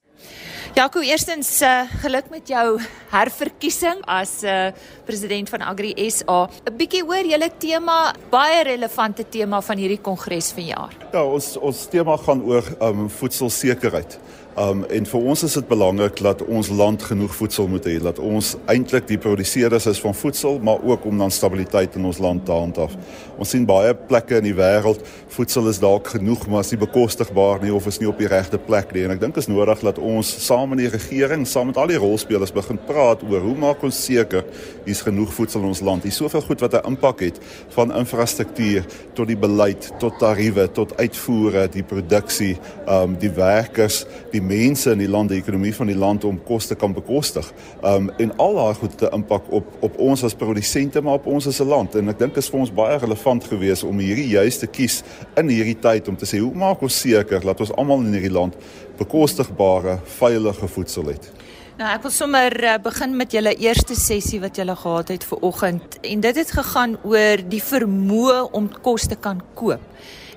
Jaco, 0.75 1.01
eerstens 1.01 1.61
uh, 1.65 1.81
geluk 2.03 2.29
met 2.29 2.47
jou 2.47 2.77
herverkiesing 3.11 4.03
as 4.05 4.43
uh, 4.45 4.69
president 5.07 5.49
van 5.49 5.65
Agri 5.71 5.91
SA. 6.13 6.45
'n 6.69 6.75
Bietjie 6.77 7.01
oor 7.03 7.25
julle 7.25 7.49
tema, 7.57 8.13
baie 8.29 8.63
relevante 8.63 9.25
tema 9.27 9.61
van 9.61 9.77
hierdie 9.77 10.01
kongres 10.01 10.51
vanjaar. 10.53 10.93
Ja, 11.11 11.23
ons 11.25 11.57
ons 11.57 11.87
tema 11.89 12.17
gaan 12.17 12.43
oor 12.45 12.63
um, 12.81 13.09
voedselsekerheid. 13.09 14.19
Um 14.59 14.81
en 14.91 15.05
vir 15.07 15.27
ons 15.31 15.43
is 15.45 15.53
dit 15.55 15.67
belangrik 15.69 16.17
dat 16.19 16.41
ons 16.43 16.67
land 16.67 17.03
genoeg 17.07 17.31
voedsel 17.31 17.69
moet 17.71 17.85
hê, 17.87 17.93
dat 18.03 18.17
ons 18.19 18.57
eintlik 18.67 19.05
die 19.07 19.17
produseerders 19.21 19.85
is 19.87 20.01
van 20.03 20.15
voedsel, 20.17 20.57
maar 20.59 20.81
ook 20.83 21.05
om 21.07 21.21
dan 21.21 21.31
stabiliteit 21.31 21.93
in 21.95 22.07
ons 22.09 22.17
land 22.19 22.43
te 22.43 22.51
handhaaf. 22.51 22.97
Ons 23.39 23.53
sien 23.55 23.63
baie 23.63 23.93
plekke 24.09 24.41
in 24.41 24.49
die 24.49 24.55
wêreld, 24.57 25.05
voedsel 25.31 25.69
is 25.71 25.79
dalk 25.79 26.11
genoeg, 26.11 26.43
maar 26.51 26.65
is 26.65 26.73
nie 26.73 26.81
bekostigbaar 26.81 27.63
nie 27.63 27.71
of 27.71 27.87
is 27.87 28.01
nie 28.01 28.09
op 28.11 28.19
die 28.19 28.27
regte 28.27 28.59
plek 28.59 28.91
nie. 28.91 29.05
En 29.07 29.13
ek 29.15 29.21
dink 29.21 29.39
is 29.39 29.47
nodig 29.47 29.79
dat 29.87 30.01
ons 30.03 30.33
saam 30.43 30.73
met 30.73 30.83
die 30.83 30.91
regering, 30.91 31.47
saam 31.47 31.71
met 31.71 31.79
al 31.79 31.93
die 31.93 32.01
rolspelers 32.03 32.51
begin 32.51 32.81
praat 32.89 33.23
oor 33.29 33.47
hoe 33.47 33.55
maak 33.63 33.87
ons 33.87 34.01
seker 34.09 34.43
hier's 34.83 35.05
genoeg 35.07 35.31
voedsel 35.37 35.63
in 35.63 35.71
ons 35.71 35.83
land. 35.87 36.03
Hier's 36.03 36.19
soveel 36.19 36.43
goed 36.49 36.65
wat 36.67 36.75
'n 36.81 36.91
impak 36.91 37.23
het 37.23 37.39
van 37.77 37.95
infrastruktuur 37.95 38.83
tot 39.15 39.27
die 39.27 39.39
beleid, 39.39 39.91
tot 39.99 40.19
tariewe, 40.19 40.67
tot 40.67 40.97
uitvoere, 40.99 41.69
die 41.71 41.83
produksie, 41.83 42.57
um 42.87 43.15
die 43.15 43.31
werkers, 43.31 44.03
die 44.31 44.48
mense 44.49 44.91
in 44.91 45.01
die 45.03 45.09
land, 45.09 45.31
die 45.31 45.39
ekonomie 45.41 45.73
van 45.75 45.91
die 45.91 45.97
land 45.97 46.25
om 46.27 46.39
kos 46.45 46.69
te 46.69 46.77
kan 46.79 46.93
bekostig. 46.95 47.47
Um 47.85 48.09
en 48.17 48.33
al 48.41 48.57
daai 48.59 48.79
goed 48.81 48.97
te 48.97 49.11
impak 49.15 49.49
op 49.53 49.69
op 49.85 49.99
ons 50.09 50.23
as 50.27 50.37
produsente 50.37 51.01
maar 51.05 51.21
op 51.21 51.27
ons 51.29 51.47
as 51.47 51.61
'n 51.61 51.69
land. 51.69 51.95
En 51.95 52.09
ek 52.09 52.19
dink 52.19 52.37
is 52.37 52.49
vir 52.49 52.59
ons 52.59 52.73
baie 52.73 52.97
relevant 52.97 53.43
geweest 53.43 53.83
om 53.83 53.99
hierdie 53.99 54.27
juiste 54.27 54.67
kies 54.67 55.03
in 55.37 55.49
hierdie 55.49 55.79
tyd 55.79 56.07
om 56.07 56.15
te 56.15 56.25
sê 56.25 56.39
hoe 56.39 56.53
maak 56.53 56.81
ons 56.81 56.99
seker 56.99 57.41
dat 57.41 57.59
ons 57.59 57.75
almal 57.77 57.99
in 57.99 58.13
hierdie 58.13 58.33
land 58.33 58.55
bekostigbare, 58.97 59.99
veilige 60.19 60.67
voedsel 60.67 61.07
het. 61.07 61.31
Nou 61.79 61.87
ek 61.87 62.01
wil 62.03 62.11
sommer 62.11 62.51
uh, 62.63 62.73
begin 62.83 63.13
met 63.15 63.31
julle 63.31 63.53
eerste 63.55 63.95
sessie 63.95 64.41
wat 64.43 64.57
julle 64.59 64.75
gehad 64.75 65.13
het 65.13 65.23
vir 65.23 65.45
oggend 65.47 65.99
en 66.03 66.23
dit 66.25 66.39
het 66.41 66.51
gegaan 66.51 66.97
oor 67.07 67.43
die 67.53 67.61
vermoë 67.63 68.49
om 68.51 68.67
kos 68.83 69.07
te 69.07 69.15
kan 69.15 69.39
koop. 69.55 69.79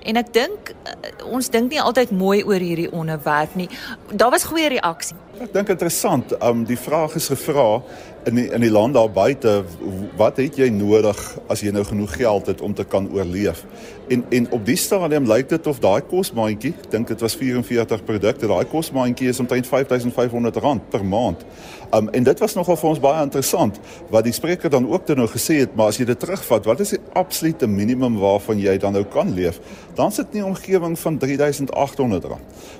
En 0.03 0.19
ek 0.19 0.33
dink 0.35 0.73
uh, 0.73 1.11
ons 1.31 1.49
dink 1.49 1.71
nie 1.71 1.81
altyd 1.81 2.11
mooi 2.11 2.41
oor 2.43 2.59
hierdie 2.59 2.91
onderwerp 2.91 3.55
nie. 3.59 3.69
Daar 4.11 4.33
was 4.33 4.47
goeie 4.49 4.69
reaksie. 4.75 5.15
Ek 5.41 5.53
dink 5.53 5.71
interessant. 5.73 6.35
Um 6.45 6.61
die 6.67 6.77
vraag 6.77 7.15
is 7.17 7.31
gevra 7.31 7.81
in 8.29 8.37
die, 8.37 8.45
in 8.53 8.61
die 8.63 8.71
land 8.71 8.93
daar 8.95 9.09
buite, 9.11 9.63
wat 10.19 10.37
het 10.39 10.59
jy 10.59 10.69
nodig 10.71 11.19
as 11.51 11.63
jy 11.65 11.73
nou 11.73 11.83
genoeg 11.87 12.13
geld 12.19 12.51
het 12.51 12.61
om 12.61 12.75
te 12.77 12.85
kan 12.87 13.09
oorleef? 13.11 13.63
En 14.13 14.23
en 14.29 14.47
op 14.53 14.65
die 14.67 14.77
stadium 14.77 15.25
lyk 15.27 15.49
dit 15.49 15.67
of 15.67 15.81
daai 15.83 16.05
kosmaandjie, 16.07 16.73
dink 16.93 17.09
dit 17.11 17.25
was 17.25 17.35
44 17.39 18.05
produkte, 18.05 18.47
daai 18.47 18.69
kosmaandjie 18.69 19.31
is 19.33 19.41
omtrent 19.41 19.67
R5500 19.67 20.85
per 20.93 21.05
maand. 21.05 21.43
Um 21.93 22.09
en 22.09 22.23
dit 22.23 22.39
was 22.39 22.53
nogal 22.53 22.77
vir 22.79 22.89
ons 22.89 23.01
baie 23.01 23.21
interessant 23.21 23.77
wat 24.09 24.25
die 24.25 24.33
spreker 24.33 24.71
dan 24.73 24.87
ook 24.89 25.05
toe 25.05 25.15
nou 25.15 25.27
gesê 25.29 25.59
het, 25.61 25.75
maar 25.77 25.91
as 25.91 25.99
jy 26.01 26.07
dit 26.09 26.19
terugvat, 26.19 26.65
wat 26.65 26.79
is 26.81 26.95
die 26.95 27.01
absolute 27.19 27.67
minimum 27.69 28.15
waarvan 28.21 28.57
jy 28.61 28.77
dan 28.81 28.95
nou 28.97 29.03
kan 29.13 29.29
leef? 29.33 29.59
Dan 29.97 30.11
sit 30.11 30.33
nie 30.33 30.41
omgewing 30.45 30.97
van 30.99 31.19
R3800. 31.21 32.37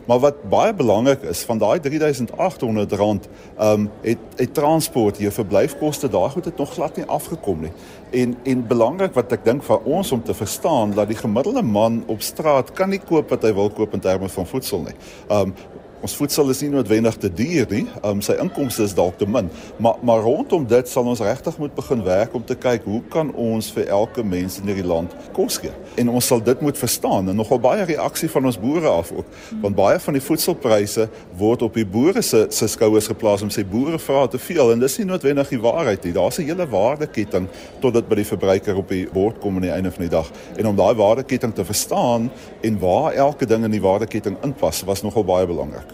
Maar 0.09 0.19
wat 0.23 0.41
baie 0.49 0.73
belangrik 0.73 1.21
is, 1.29 1.43
van 1.45 1.61
daai 1.61 1.77
R3800 1.79 3.29
um 3.61 3.89
het 4.01 4.21
het 4.37 4.53
transport, 4.53 5.19
jou 5.21 5.31
verblyfkoste, 5.31 6.09
daai 6.09 6.29
goed 6.33 6.45
het 6.49 6.57
nog 6.57 6.73
glad 6.73 6.97
nie 6.97 7.05
afgekom 7.05 7.61
nie. 7.67 7.71
En 8.11 8.35
en 8.43 8.65
belangrik 8.67 9.13
wat 9.13 9.31
ek 9.37 9.45
dink 9.45 9.63
vir 9.63 9.85
ons 9.85 10.11
om 10.11 10.23
te 10.23 10.33
verstaan 10.33 10.93
dat 10.97 11.07
die 11.07 11.17
gemiddelde 11.17 11.61
man 11.61 12.01
op 12.07 12.21
straat 12.21 12.73
kan 12.73 12.89
nie 12.89 13.01
koop 13.01 13.29
wat 13.29 13.45
hy 13.45 13.53
wil 13.53 13.69
koop 13.69 13.93
in 13.93 14.01
terme 14.01 14.29
van 14.29 14.49
voedsel 14.49 14.85
nie. 14.87 14.97
Um 15.29 15.53
ons 16.03 16.15
voedsel 16.19 16.49
is 16.51 16.59
nie 16.59 16.69
noodwendig 16.73 17.15
te 17.15 17.29
duur 17.31 17.69
nie. 17.71 17.85
Um 18.03 18.19
sy 18.23 18.35
inkomste 18.41 18.83
is 18.83 18.95
dalk 18.95 19.15
te 19.19 19.27
min, 19.29 19.47
maar 19.79 20.01
maar 20.03 20.23
rondom 20.25 20.65
dit 20.67 20.89
sal 20.91 21.07
ons 21.07 21.21
regtig 21.23 21.55
moet 21.61 21.71
begin 21.75 22.03
werk 22.03 22.33
om 22.35 22.43
te 22.43 22.57
kyk 22.59 22.83
hoe 22.89 22.99
kan 23.13 23.31
ons 23.39 23.69
vir 23.71 23.87
elke 23.87 24.23
mens 24.23 24.57
in 24.59 24.67
hierdie 24.67 24.87
land 24.87 25.13
kos 25.35 25.61
gee. 25.63 25.71
En 26.01 26.11
ons 26.11 26.27
sal 26.27 26.43
dit 26.43 26.61
moet 26.65 26.77
verstaan 26.77 27.31
en 27.31 27.39
nogal 27.39 27.61
baie 27.63 27.85
reaksie 27.87 28.27
van 28.33 28.49
ons 28.51 28.59
boere 28.59 28.91
af 28.91 29.13
ook. 29.15 29.29
Want 29.63 29.77
baie 29.77 30.01
van 30.03 30.17
die 30.17 30.23
voedselpryse 30.25 31.07
word 31.39 31.63
op 31.69 31.79
die 31.79 31.87
boere 31.87 32.21
se 32.21 32.45
se 32.51 32.67
skouers 32.67 33.07
geplaas 33.07 33.45
om 33.47 33.53
sê 33.53 33.63
boere 33.63 33.99
vra 33.99 34.25
te 34.27 34.41
veel 34.41 34.73
en 34.73 34.83
dis 34.83 34.99
nie 34.99 35.07
noodwendig 35.07 35.55
die 35.55 35.61
waarheid 35.63 36.03
nie. 36.03 36.13
Daar's 36.19 36.39
'n 36.39 36.49
hele 36.51 36.67
waardeketting 36.67 37.47
tot 37.79 37.93
dit 37.93 38.09
by 38.09 38.15
die 38.15 38.27
verbruiker 38.27 38.75
op 38.75 38.89
die 38.89 39.07
bord 39.07 39.39
kom 39.39 39.55
aan 39.55 39.69
die 39.69 39.71
einde 39.71 39.91
van 39.91 40.03
die 40.03 40.11
dag. 40.11 40.31
En 40.57 40.67
om 40.67 40.75
daai 40.75 40.95
waardeketting 40.95 41.55
te 41.55 41.65
verstaan 41.65 42.31
en 42.61 42.79
waar 42.79 43.13
elke 43.13 43.45
ding 43.45 43.63
in 43.63 43.71
die 43.71 43.81
waardeketting 43.81 44.35
inpas 44.43 44.83
was 44.83 45.01
nogal 45.01 45.23
baie 45.23 45.47
belangrik. 45.47 45.92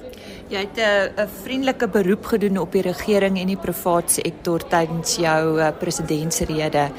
Jy 0.50 0.58
het 0.58 0.78
'n 0.78 1.22
'n 1.22 1.30
vriendelike 1.44 1.88
beroep 1.88 2.26
gedoen 2.26 2.58
op 2.58 2.72
die 2.72 2.82
regering 2.82 3.40
en 3.40 3.48
die 3.48 3.58
private 3.58 4.14
sektor 4.14 4.68
tydens 4.68 5.16
jou 5.16 5.60
uh, 5.60 5.68
presidentsrede 5.80 6.90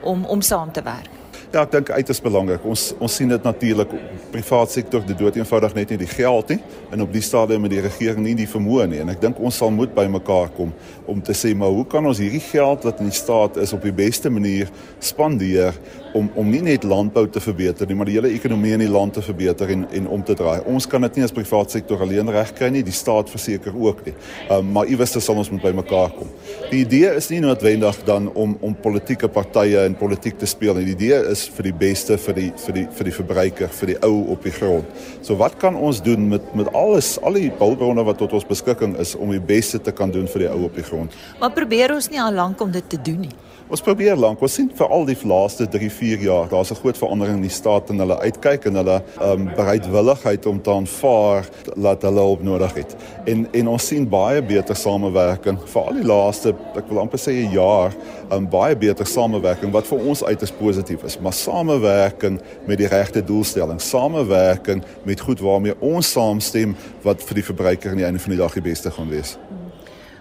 om 0.00 0.24
om 0.24 0.40
saam 0.40 0.72
te 0.72 0.82
werk. 0.82 1.10
Ja, 1.52 1.62
ek 1.62 1.70
dink 1.70 1.90
uiters 1.90 2.20
belangrik. 2.20 2.64
Ons 2.64 2.94
ons 2.98 3.14
sien 3.14 3.28
dit 3.28 3.42
natuurlik 3.42 3.90
privaat 4.30 4.70
sektor 4.70 5.04
dit 5.06 5.18
dood 5.18 5.36
eenvoudig 5.36 5.74
net 5.74 5.90
nie 5.90 5.98
die 5.98 6.08
geld 6.10 6.48
nie 6.48 6.58
en 6.90 7.02
op 7.04 7.12
die 7.12 7.22
stadium 7.22 7.60
met 7.60 7.70
die 7.70 7.84
regering 7.84 8.24
nie 8.24 8.34
die 8.34 8.48
vermoë 8.48 8.86
nie 8.86 8.98
en 9.04 9.12
ek 9.12 9.20
dink 9.20 9.38
ons 9.38 9.56
sal 9.56 9.70
moet 9.70 9.94
bymekaar 9.94 10.48
kom 10.56 10.72
om 11.06 11.20
te 11.22 11.32
sê 11.32 11.54
maar 11.54 11.68
hoe 11.68 11.86
kan 11.86 12.06
ons 12.06 12.18
hierdie 12.18 12.40
geld 12.40 12.82
wat 12.82 12.98
in 12.98 13.12
die 13.12 13.20
staat 13.20 13.56
is 13.56 13.72
op 13.72 13.82
die 13.82 13.92
beste 13.92 14.30
manier 14.30 14.72
spandeer 14.98 15.74
om 16.14 16.30
om 16.34 16.50
nie 16.50 16.62
net 16.62 16.84
landbou 16.86 17.24
te 17.30 17.40
verbeter 17.42 17.88
nie, 17.90 17.96
maar 17.98 18.08
die 18.08 18.14
hele 18.16 18.30
ekonomie 18.34 18.74
in 18.76 18.84
die 18.84 18.90
land 18.90 19.16
te 19.16 19.22
verbeter 19.24 19.70
en 19.74 19.84
en 19.98 20.06
om 20.16 20.22
te 20.22 20.36
draai. 20.38 20.62
Ons 20.70 20.86
kan 20.90 21.02
dit 21.06 21.18
nie 21.18 21.24
as 21.26 21.34
privaat 21.34 21.74
sektor 21.74 22.02
alleen 22.04 22.30
regkry 22.30 22.70
nie, 22.70 22.82
die 22.86 22.94
staat 22.94 23.30
verseker 23.30 23.74
ook 23.74 24.04
nie. 24.06 24.14
Um, 24.50 24.70
maar 24.76 24.90
iewers 24.90 25.16
sal 25.18 25.40
ons 25.40 25.50
moet 25.50 25.62
bymekaar 25.62 26.14
kom. 26.14 26.30
Die 26.70 26.82
idee 26.84 27.10
is 27.18 27.30
nie 27.32 27.40
noodwendig 27.42 27.98
dan 28.06 28.30
om 28.32 28.56
om 28.60 28.76
politieke 28.86 29.28
partye 29.28 29.84
en 29.88 29.96
politiek 29.98 30.38
te 30.38 30.46
speel 30.50 30.78
nie. 30.78 30.86
Die 30.92 30.96
idee 30.98 31.20
is 31.32 31.46
vir 31.56 31.70
die 31.70 31.76
beste 31.84 32.18
vir 32.26 32.38
die 32.38 32.50
vir 32.66 32.78
die 32.78 32.86
vir 32.98 33.10
die 33.10 33.16
verbruiker, 33.18 33.72
vir 33.80 33.94
die 33.94 33.98
ou 34.06 34.14
op 34.34 34.46
die 34.46 34.54
grond. 34.54 35.06
So 35.22 35.38
wat 35.40 35.58
kan 35.62 35.74
ons 35.74 36.02
doen 36.04 36.28
met 36.28 36.54
met 36.54 36.70
alles, 36.74 37.16
al 37.22 37.40
die 37.40 37.50
hulpbronne 37.58 38.04
wat 38.06 38.22
tot 38.22 38.36
ons 38.38 38.46
beskikking 38.46 38.94
is 39.02 39.16
om 39.18 39.34
die 39.34 39.42
beste 39.42 39.82
te 39.82 39.92
kan 39.92 40.14
doen 40.14 40.30
vir 40.30 40.46
die 40.46 40.52
ou 40.52 40.62
op 40.68 40.78
die 40.78 40.86
grond? 40.86 41.14
Maar 41.40 41.54
probeer 41.56 41.94
ons 41.94 42.10
nie 42.10 42.22
al 42.22 42.34
lank 42.34 42.60
om 42.60 42.70
dit 42.70 42.88
te 42.88 43.00
doen 43.02 43.26
nie. 43.26 43.34
Ons 43.72 43.80
probeer 43.80 44.18
lank. 44.20 44.42
Ons 44.44 44.58
sien 44.58 44.68
vir 44.76 44.90
al 44.92 45.06
die 45.08 45.16
laaste 45.24 45.64
3, 45.70 45.88
4 46.04 46.20
jaar, 46.20 46.48
daar's 46.48 46.70
'n 46.70 46.74
groot 46.74 46.98
verandering 46.98 47.36
in 47.36 47.48
die 47.48 47.50
staat 47.50 47.90
en 47.90 47.98
hulle 47.98 48.18
uitkyk 48.18 48.64
en 48.64 48.74
hulle 48.74 49.02
um, 49.22 49.44
bereidwilligheid 49.56 50.46
om 50.46 50.62
te 50.62 50.70
aanvaar 50.70 51.48
dat 51.76 52.02
hulle 52.02 52.20
hulp 52.20 52.42
nodig 52.42 52.74
het. 52.74 52.96
En 53.24 53.48
en 53.52 53.68
ons 53.68 53.86
sien 53.86 54.08
baie 54.08 54.42
beter 54.42 54.76
samewerking 54.76 55.58
vir 55.64 55.82
al 55.82 55.94
die 55.94 56.04
laaste, 56.04 56.54
ek 56.76 56.88
wil 56.88 56.98
amper 56.98 57.18
sê 57.18 57.32
'n 57.32 57.50
jaar, 57.52 57.92
um, 58.32 58.48
baie 58.48 58.76
beter 58.76 59.06
samewerking 59.06 59.72
wat 59.72 59.86
vir 59.86 59.98
ons 59.98 60.24
uiters 60.24 60.52
positief 60.52 61.02
is. 61.02 61.18
Maar 61.18 61.32
samewerking 61.32 62.40
met 62.66 62.78
die 62.78 62.88
regte 62.88 63.24
doelstelling, 63.24 63.80
samewerking 63.80 64.84
met 65.02 65.20
goed 65.20 65.40
waarmee 65.40 65.74
ons 65.80 66.10
saamstem 66.10 66.76
wat 67.02 67.22
vir 67.22 67.34
die 67.34 67.44
verbruiker 67.44 67.90
aan 67.90 67.96
die 67.96 68.04
einde 68.04 68.20
van 68.20 68.30
die 68.30 68.40
dag 68.40 68.52
die 68.52 68.62
beste 68.62 68.90
gaan 68.90 69.08
wees. 69.08 69.38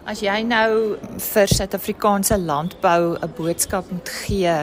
As 0.06 0.20
jy 0.20 0.42
nou 0.44 0.98
vir 1.18 1.48
Suid-Afrikaanse 1.48 2.38
landbou 2.38 3.16
'n 3.16 3.34
boodskap 3.38 3.92
moet 3.92 4.10
gee 4.10 4.56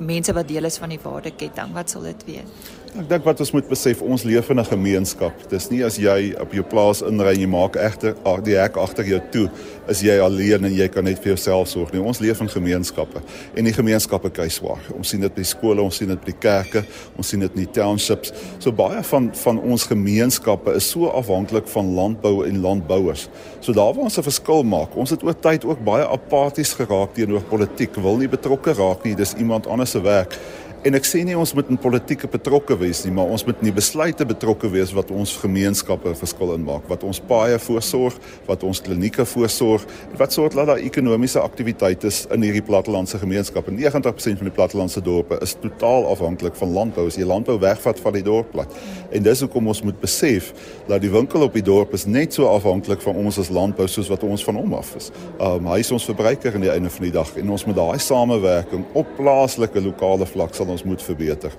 mense 0.00 0.32
wat 0.32 0.48
deel 0.48 0.64
is 0.68 0.78
van 0.78 0.92
die 0.92 1.00
waardeketting, 1.02 1.72
wat 1.76 1.90
sal 1.90 2.02
dit 2.02 2.24
wees? 2.28 2.72
Ek 2.96 3.10
dink 3.10 3.26
wat 3.28 3.40
ons 3.44 3.50
moet 3.52 3.66
besef, 3.68 3.98
ons 4.00 4.22
leef 4.24 4.46
in 4.48 4.58
'n 4.58 4.64
gemeenskap. 4.64 5.32
Dis 5.50 5.68
nie 5.68 5.84
as 5.84 5.98
jy 5.98 6.32
op 6.40 6.52
jou 6.52 6.62
plaas 6.64 7.02
inry 7.02 7.34
en 7.34 7.40
jy 7.40 7.46
maak 7.46 7.76
egter 7.76 8.14
die 8.42 8.56
hek 8.56 8.76
agter 8.76 9.04
jou 9.04 9.20
toe, 9.30 9.50
is 9.86 10.00
jy 10.00 10.18
alleen 10.18 10.64
en 10.64 10.72
jy 10.72 10.88
kan 10.88 11.04
net 11.04 11.18
vir 11.18 11.36
jouself 11.36 11.68
sorg 11.68 11.92
nie. 11.92 12.00
Ons 12.00 12.20
leef 12.20 12.40
in 12.40 12.48
gemeenskappe 12.48 13.20
en 13.54 13.64
die 13.64 13.72
gemeenskappe 13.72 14.30
kry 14.30 14.48
swaar. 14.48 14.80
Ons 14.96 15.08
sien 15.08 15.20
dit 15.20 15.34
by 15.34 15.42
skole, 15.42 15.82
ons 15.82 15.94
sien 15.94 16.08
dit 16.08 16.24
by 16.24 16.32
kerke, 16.40 16.84
ons 17.18 17.28
sien 17.28 17.40
dit 17.40 17.50
in 17.54 17.66
die 17.66 17.72
townships. 17.72 18.32
So 18.58 18.72
baie 18.72 19.02
van 19.02 19.30
van 19.34 19.58
ons 19.58 19.84
gemeenskappe 19.84 20.74
is 20.74 20.90
so 20.90 21.08
afhanklik 21.08 21.68
van 21.68 21.94
landbou 21.94 22.46
en 22.46 22.62
landbouers. 22.62 23.28
So 23.60 23.72
daar 23.72 23.92
waar 23.92 24.04
ons 24.04 24.18
'n 24.18 24.22
verskil 24.22 24.62
maak, 24.62 24.96
ons 24.96 25.10
het 25.10 25.22
oor 25.22 25.34
tyd 25.34 25.64
ook 25.64 25.84
baie 25.84 26.06
apaties 26.08 26.72
geraak 26.72 27.14
teenoor 27.14 27.42
politiek, 27.42 27.94
wil 27.96 28.16
nie 28.16 28.28
betrokke 28.28 28.72
raak 28.72 29.04
nie, 29.04 29.14
dis 29.14 29.34
iemand 29.34 29.66
anders 29.66 29.90
se 29.90 30.00
werk. 30.00 30.38
En 30.86 30.94
ek 30.94 31.06
sê 31.08 31.24
nie 31.26 31.34
ons 31.34 31.50
moet 31.56 31.66
in 31.72 31.78
politieke 31.82 32.28
betrokke 32.30 32.76
wees 32.78 33.00
nie, 33.02 33.10
maar 33.10 33.26
ons 33.34 33.42
moet 33.42 33.58
in 33.58 33.72
die 33.72 33.74
besluite 33.74 34.22
betrokke 34.28 34.68
wees 34.70 34.92
wat 34.94 35.08
ons 35.10 35.32
gemeenskappe 35.42 36.12
verskil 36.14 36.52
in 36.54 36.62
maak, 36.62 36.84
wat 36.86 37.02
ons 37.02 37.18
paaie 37.26 37.56
voorsorg, 37.58 38.14
wat 38.46 38.62
ons 38.62 38.78
klinieke 38.86 39.24
voorsorg, 39.26 39.82
wat 40.20 40.36
sorg 40.36 40.54
dat 40.54 40.68
daar 40.70 40.78
ekonomiese 40.78 41.42
aktiwiteite 41.42 42.12
in 42.36 42.44
hierdie 42.46 42.62
plattelandse 42.62 43.18
gemeenskappe. 43.18 43.74
90% 43.74 44.38
van 44.38 44.46
die 44.46 44.54
plattelandse 44.54 45.02
dorpe 45.02 45.40
is 45.42 45.56
totaal 45.58 46.06
afhanklik 46.12 46.54
van 46.60 46.70
landbou. 46.76 47.08
As 47.10 47.18
jy 47.18 47.26
landbou 47.26 47.58
wegvat 47.64 47.98
van 48.04 48.14
die 48.14 48.22
dorp 48.28 48.54
plat. 48.54 48.78
En 49.10 49.26
dis 49.26 49.42
hoekom 49.42 49.72
ons 49.72 49.82
moet 49.88 49.98
besef 49.98 50.52
dat 50.86 51.02
die 51.02 51.10
winkel 51.10 51.48
op 51.48 51.58
die 51.58 51.64
dorp 51.66 51.98
is 51.98 52.06
net 52.06 52.38
so 52.38 52.46
afhanklik 52.52 53.02
van 53.02 53.18
ons 53.24 53.40
as 53.42 53.50
landbou 53.50 53.88
soos 53.90 54.12
wat 54.12 54.22
ons 54.28 54.46
van 54.46 54.62
hom 54.62 54.78
af 54.78 54.94
is. 55.02 55.10
Um 55.42 55.66
hy 55.72 55.80
is 55.82 55.90
ons 55.98 56.06
verbruiker 56.12 56.54
aan 56.54 56.68
die 56.68 56.72
einde 56.76 56.94
van 56.94 57.08
die 57.08 57.14
dag 57.18 57.34
en 57.42 57.54
ons 57.58 57.66
moet 57.66 57.80
daai 57.82 57.98
samewerking 58.06 58.86
op 58.94 59.10
plaaslike 59.18 59.82
lokale 59.82 60.30
vlak 60.30 60.54
sal 60.54 60.75
ons 60.76 60.86
moet 60.92 61.02
verbeter. 61.02 61.56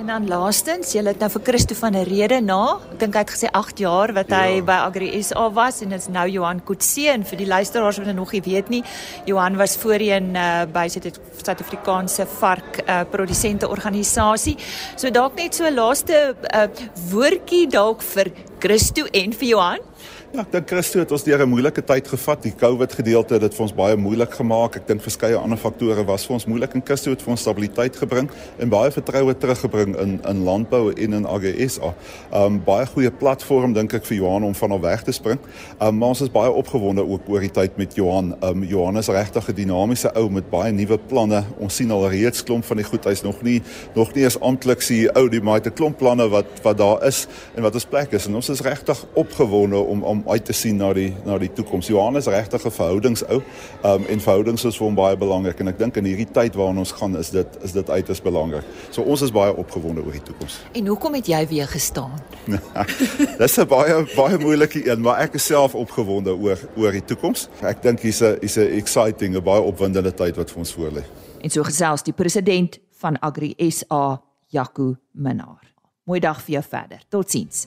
En 0.00 0.06
dan 0.08 0.24
laastens, 0.30 0.94
jy 0.96 1.02
het 1.04 1.18
nou 1.20 1.28
vir 1.34 1.42
Christo 1.44 1.74
van 1.76 1.92
'n 1.92 2.06
rede 2.08 2.40
na, 2.40 2.80
ek 2.92 3.00
dink 3.00 3.14
hy 3.14 3.20
het 3.20 3.32
gesê 3.34 3.48
8 3.52 3.78
jaar 3.78 4.12
wat 4.16 4.30
hy 4.32 4.56
ja. 4.56 4.62
by 4.64 4.78
Agri 4.88 5.22
SA 5.22 5.50
was 5.52 5.82
en 5.82 5.90
dit's 5.92 6.08
nou 6.08 6.26
Johan 6.26 6.62
Kutse 6.64 7.10
en 7.12 7.24
vir 7.24 7.36
die 7.36 7.46
luisteraars 7.46 7.98
wat 7.98 8.14
nog 8.14 8.32
nie 8.32 8.40
weet 8.40 8.68
nie, 8.70 8.82
Johan 9.26 9.56
was 9.56 9.76
voorheen 9.76 10.34
uh, 10.36 10.64
by 10.64 10.88
Suid-Afrikaanse 10.88 12.26
vark 12.26 12.80
uh, 12.88 13.02
produsente 13.10 13.68
organisasie. 13.68 14.56
So 14.96 15.10
dalk 15.10 15.36
net 15.36 15.54
so 15.54 15.68
laaste 15.68 16.34
uh, 16.54 16.66
woordjie 17.10 17.66
dalk 17.68 18.00
vir 18.02 18.32
Christo 18.58 19.04
en 19.12 19.32
vir 19.32 19.48
Johan. 19.48 19.84
Ja, 20.30 20.44
ek 20.44 20.52
dink 20.52 20.68
Christo 20.70 21.00
het 21.02 21.10
ons 21.10 21.24
deur 21.26 21.42
'n 21.42 21.48
moeilike 21.50 21.82
tyd 21.82 22.06
gevat. 22.06 22.42
Die 22.42 22.54
COVID 22.54 22.92
gedeelte 22.92 23.34
het 23.34 23.42
dit 23.42 23.54
vir 23.54 23.62
ons 23.62 23.74
baie 23.74 23.96
moeilik 23.96 24.30
gemaak. 24.30 24.76
Ek 24.76 24.86
dink 24.86 25.02
verskeie 25.02 25.34
ander 25.34 25.58
faktore 25.58 26.04
was 26.06 26.24
vir 26.24 26.34
ons 26.34 26.46
moeilik 26.46 26.74
en 26.74 26.82
Christo 26.84 27.10
het 27.10 27.22
vir 27.22 27.30
ons 27.30 27.40
stabiliteit 27.40 27.96
gebring 27.96 28.30
en 28.58 28.68
baie 28.68 28.90
vertroue 28.92 29.34
teruggebring 29.34 29.96
in 29.98 30.20
in 30.28 30.44
landbou 30.44 30.92
en 30.92 31.12
in 31.12 31.26
AGSA. 31.26 31.94
Um 32.32 32.62
baie 32.64 32.86
goeie 32.86 33.10
platform 33.10 33.72
dink 33.72 33.92
ek 33.92 34.06
vir 34.06 34.16
Johan 34.18 34.44
om 34.44 34.54
van 34.54 34.70
hom 34.70 34.80
weg 34.80 35.02
te 35.02 35.12
spring. 35.12 35.38
Um 35.80 35.98
maar 35.98 36.08
ons 36.08 36.20
is 36.20 36.30
baie 36.30 36.50
opgewonde 36.50 37.02
ook 37.02 37.22
oor 37.26 37.40
die 37.40 37.50
tyd 37.50 37.76
met 37.76 37.94
Johan. 37.94 38.36
Um 38.40 38.62
Johan 38.62 38.98
is 38.98 39.08
regtig 39.08 39.48
'n 39.48 39.54
dinamiese 39.54 40.14
ou 40.14 40.30
met 40.30 40.48
baie 40.50 40.72
nuwe 40.72 40.98
planne. 40.98 41.44
Ons 41.58 41.74
sien 41.74 41.90
al 41.90 42.08
reeds 42.08 42.44
klomp 42.44 42.64
van 42.64 42.76
die 42.76 42.86
goed. 42.86 43.04
Hy's 43.04 43.22
nog 43.22 43.42
nie 43.42 43.62
nog 43.94 44.14
nie 44.14 44.22
eens 44.22 44.40
amptelik 44.40 44.80
CEO 44.80 45.28
die 45.28 45.40
maar 45.40 45.54
het 45.54 45.66
'n 45.66 45.74
klomp 45.74 45.98
planne 45.98 46.28
wat 46.28 46.46
wat 46.62 46.78
daar 46.78 47.04
is 47.06 47.26
en 47.56 47.62
wat 47.62 47.74
ons 47.74 47.84
plek 47.84 48.12
is 48.12 48.26
en 48.26 48.34
ons 48.34 48.48
is 48.48 48.60
regtig 48.60 49.06
opgewonde 49.14 49.76
om 49.76 50.02
om 50.02 50.19
om 50.20 50.32
uit 50.32 50.44
te 50.44 50.52
sien 50.52 50.76
na 50.76 50.92
die 50.92 51.10
na 51.24 51.38
die 51.38 51.50
toekoms. 51.52 51.86
Johannes 51.86 52.26
regtig 52.26 52.64
'n 52.64 52.70
verhoudingsou. 52.70 53.42
Um 53.84 54.04
en 54.08 54.20
verhoudings 54.20 54.64
is 54.64 54.76
vir 54.76 54.86
hom 54.86 54.94
baie 54.94 55.16
belangrik 55.16 55.60
en 55.60 55.68
ek 55.68 55.78
dink 55.78 55.96
in 55.96 56.04
hierdie 56.04 56.30
tyd 56.32 56.54
waarin 56.54 56.78
ons 56.78 56.92
gaan 56.92 57.16
is 57.16 57.30
dit 57.30 57.46
is 57.62 57.72
dit 57.72 57.90
uiters 57.90 58.22
belangrik. 58.22 58.64
So 58.90 59.02
ons 59.02 59.22
is 59.22 59.30
baie 59.30 59.56
opgewonde 59.56 60.04
oor 60.04 60.12
die 60.12 60.22
toekoms. 60.22 60.60
En 60.72 60.86
hoekom 60.86 61.14
het 61.14 61.26
jy 61.26 61.46
weer 61.46 61.68
gestaan? 61.68 62.20
Dis 63.38 63.58
'n 63.58 63.66
baie 63.66 64.06
baie 64.16 64.38
moeilike 64.38 64.90
een, 64.90 65.00
maar 65.00 65.20
ek 65.20 65.34
is 65.34 65.44
self 65.44 65.74
opgewonde 65.74 66.36
oor 66.36 66.58
oor 66.76 66.92
die 66.92 67.04
toekoms. 67.04 67.48
Ek 67.62 67.82
dink 67.82 68.00
hier's 68.00 68.20
'n 68.22 68.36
hier's 68.40 68.56
'n 68.56 68.76
exciting, 68.76 69.36
'n 69.36 69.42
baie 69.42 69.60
opwindende 69.60 70.12
tyd 70.12 70.36
wat 70.36 70.50
vir 70.50 70.58
ons 70.58 70.74
voorlê. 70.74 71.04
En 71.40 71.50
so 71.50 71.62
gesels 71.62 72.02
die 72.02 72.12
president 72.12 72.78
van 73.00 73.18
Agri 73.18 73.54
SA, 73.70 74.20
Jaco 74.48 74.96
Minnar. 75.12 75.60
Mooi 76.04 76.20
dag 76.20 76.40
vir 76.42 76.52
jou 76.52 76.62
verder. 76.62 77.00
Totsiens. 77.08 77.66